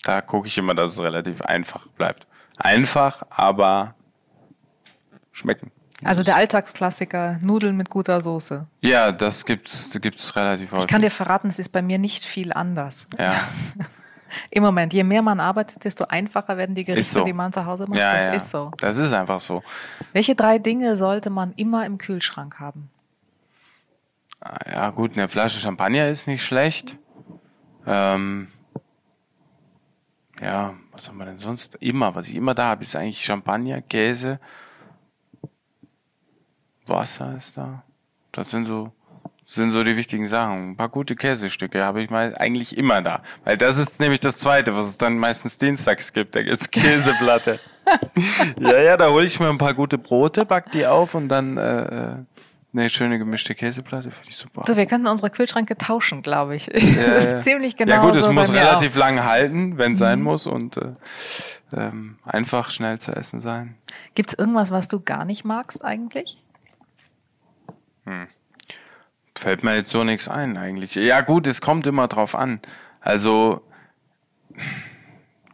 [0.02, 2.26] da gucke ich immer, dass es relativ einfach bleibt.
[2.58, 3.94] Einfach, aber
[5.32, 5.70] schmecken.
[6.04, 8.66] Also der Alltagsklassiker, Nudeln mit guter Soße.
[8.80, 10.84] Ja, das gibt's, gibt's relativ häufig.
[10.84, 13.08] Ich kann dir verraten, es ist bei mir nicht viel anders.
[13.18, 13.34] Ja.
[14.50, 17.24] Im Moment, je mehr man arbeitet, desto einfacher werden die Gerichte, so.
[17.24, 17.98] die man zu Hause macht.
[17.98, 18.32] Ja, das ja.
[18.34, 18.70] ist so.
[18.78, 19.62] Das ist einfach so.
[20.12, 22.90] Welche drei Dinge sollte man immer im Kühlschrank haben?
[24.40, 26.96] Ah, ja, gut, eine Flasche Champagner ist nicht schlecht.
[27.86, 28.48] Ähm,
[30.40, 31.76] ja, was haben wir denn sonst?
[31.76, 34.38] Immer, was ich immer da habe, ist eigentlich Champagner, Käse,
[36.86, 37.82] Wasser ist da.
[38.32, 38.92] Das sind so,
[39.46, 40.70] sind so die wichtigen Sachen.
[40.70, 43.22] Ein paar gute Käsestücke habe ich mal eigentlich immer da.
[43.44, 46.34] Weil das ist nämlich das Zweite, was es dann meistens dienstags gibt.
[46.34, 47.60] Da gibt's Käseplatte.
[48.60, 51.56] ja, ja, da hole ich mir ein paar gute Brote, back die auf und dann
[51.56, 52.14] äh, äh
[52.72, 54.64] eine schöne gemischte Käseplatte finde ich super.
[54.66, 56.66] So, wir könnten unsere Kühlschränke tauschen, glaube ich.
[56.74, 59.00] Ja, das ist ziemlich genau Ja gut, es so muss relativ auch.
[59.00, 60.04] lang halten, wenn es mhm.
[60.04, 60.92] sein muss und äh,
[61.72, 63.76] ähm, einfach schnell zu essen sein.
[64.14, 66.42] Gibt es irgendwas, was du gar nicht magst eigentlich?
[68.04, 68.26] Hm.
[69.38, 70.94] Fällt mir jetzt so nichts ein eigentlich.
[70.94, 72.60] Ja gut, es kommt immer drauf an.
[73.00, 73.62] Also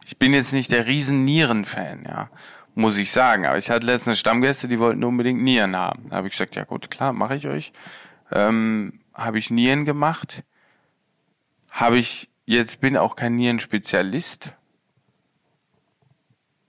[0.05, 2.29] ich bin jetzt nicht der riesen Nieren-Fan, ja.
[2.75, 3.45] muss ich sagen.
[3.45, 6.09] Aber ich hatte letztens Stammgäste, die wollten unbedingt Nieren haben.
[6.09, 7.73] Da habe ich gesagt, ja gut, klar, mache ich euch.
[8.31, 10.43] Ähm, habe ich Nieren gemacht.
[11.69, 14.53] Habe ich, jetzt bin auch kein Nierenspezialist.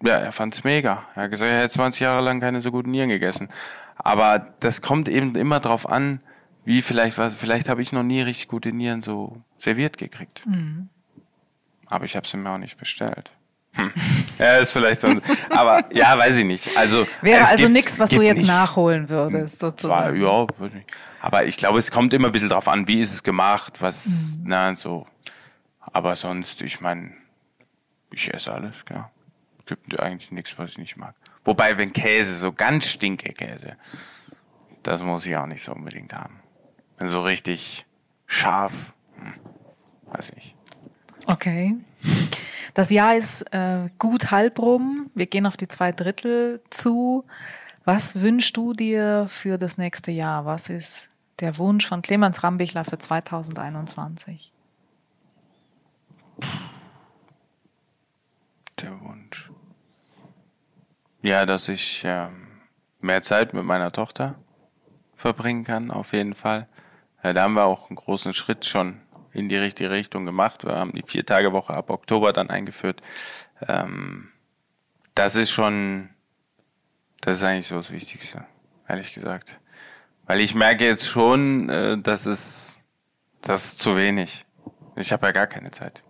[0.02, 1.04] Ja, er fand's mega.
[1.14, 3.48] Er hat gesagt, er hat 20 Jahre lang keine so guten Nieren gegessen.
[3.96, 6.20] Aber das kommt eben immer drauf an,
[6.64, 10.46] wie vielleicht was, vielleicht habe ich noch nie richtig gute Nieren so serviert gekriegt.
[10.46, 10.88] Mhm.
[11.86, 13.30] Aber ich habe sie mir auch nicht bestellt.
[13.74, 13.92] Hm.
[14.38, 15.08] Ja, ist vielleicht so.
[15.50, 16.76] aber ja, weiß ich nicht.
[16.76, 20.20] Also wäre also nichts, was du jetzt nicht, nachholen würdest, sozusagen.
[20.20, 20.46] Ja,
[21.20, 24.06] aber ich glaube, es kommt immer ein bisschen drauf an, wie ist es gemacht, was,
[24.06, 24.42] mhm.
[24.46, 25.06] na, so.
[25.80, 27.12] Aber sonst, ich meine,
[28.10, 29.12] ich esse alles, klar.
[29.66, 31.14] Gibt eigentlich nichts, was ich nicht mag.
[31.44, 33.76] Wobei, wenn Käse, so ganz stinke Käse,
[34.82, 36.40] das muss ich auch nicht so unbedingt haben.
[36.98, 37.86] Wenn so richtig
[38.26, 39.34] scharf, hm,
[40.12, 40.54] weiß ich.
[41.26, 41.76] Okay.
[42.74, 45.10] Das Jahr ist äh, gut halb rum.
[45.14, 47.24] Wir gehen auf die zwei Drittel zu.
[47.84, 50.44] Was wünschst du dir für das nächste Jahr?
[50.44, 54.52] Was ist der Wunsch von Clemens Rambichler für 2021?
[58.80, 59.50] Der Wunsch.
[61.22, 62.28] Ja, dass ich äh,
[63.00, 64.34] mehr Zeit mit meiner Tochter
[65.14, 66.66] verbringen kann, auf jeden Fall.
[67.24, 69.00] Ja, da haben wir auch einen großen Schritt schon
[69.32, 70.62] in die richtige Richtung gemacht.
[70.64, 73.00] Wir haben die Vier-Tage-Woche ab Oktober dann eingeführt.
[73.66, 74.28] Ähm,
[75.14, 76.10] das ist schon,
[77.22, 78.44] das ist eigentlich so das Wichtigste,
[78.86, 79.58] ehrlich gesagt.
[80.26, 82.78] Weil ich merke jetzt schon, äh, dass es,
[83.40, 84.44] das ist zu wenig.
[84.94, 86.02] Ich habe ja gar keine Zeit.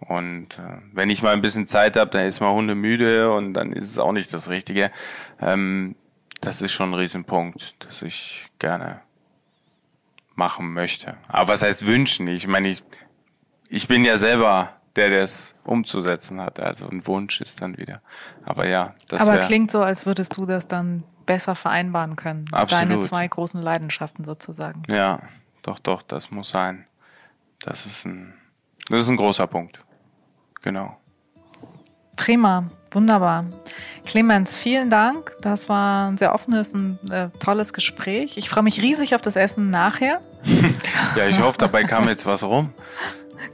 [0.00, 3.52] Und äh, wenn ich mal ein bisschen Zeit habe, dann ist man Hunde müde und
[3.52, 4.90] dann ist es auch nicht das Richtige.
[5.40, 5.94] Ähm,
[6.40, 9.02] das ist schon ein Riesenpunkt, dass ich gerne
[10.36, 11.16] machen möchte.
[11.28, 12.28] Aber was heißt wünschen?
[12.28, 12.84] Ich meine, ich,
[13.68, 16.60] ich bin ja selber der, der es umzusetzen hat.
[16.60, 18.00] Also ein Wunsch ist dann wieder.
[18.44, 22.46] Aber ja, das Aber klingt so, als würdest du das dann besser vereinbaren können.
[22.52, 22.90] Absolut.
[22.90, 24.82] Deine zwei großen Leidenschaften sozusagen.
[24.88, 25.20] Ja,
[25.62, 26.86] doch, doch, das muss sein.
[27.60, 28.34] Das ist ein,
[28.88, 29.84] das ist ein großer Punkt.
[30.62, 30.96] Genau.
[32.16, 33.44] Prima, wunderbar.
[34.06, 35.32] Clemens, vielen Dank.
[35.40, 38.36] Das war ein sehr offenes und äh, tolles Gespräch.
[38.36, 40.20] Ich freue mich riesig auf das Essen nachher.
[41.16, 42.72] ja, ich hoffe, dabei kam jetzt was rum.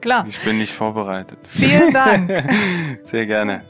[0.01, 0.27] Klar.
[0.29, 1.39] Ich bin nicht vorbereitet.
[1.47, 2.31] Vielen Dank.
[3.03, 3.65] sehr gerne.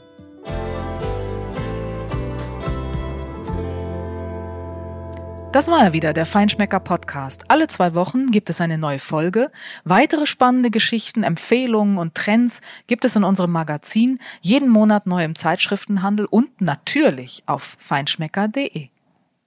[5.53, 7.43] Das war er wieder, der Feinschmecker Podcast.
[7.47, 9.51] Alle zwei Wochen gibt es eine neue Folge.
[9.83, 15.35] Weitere spannende Geschichten, Empfehlungen und Trends gibt es in unserem Magazin, jeden Monat neu im
[15.35, 18.87] Zeitschriftenhandel und natürlich auf feinschmecker.de.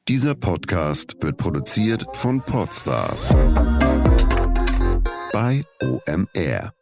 [0.07, 3.35] Dieser Podcast wird produziert von Podstars
[5.33, 6.76] bei OMR.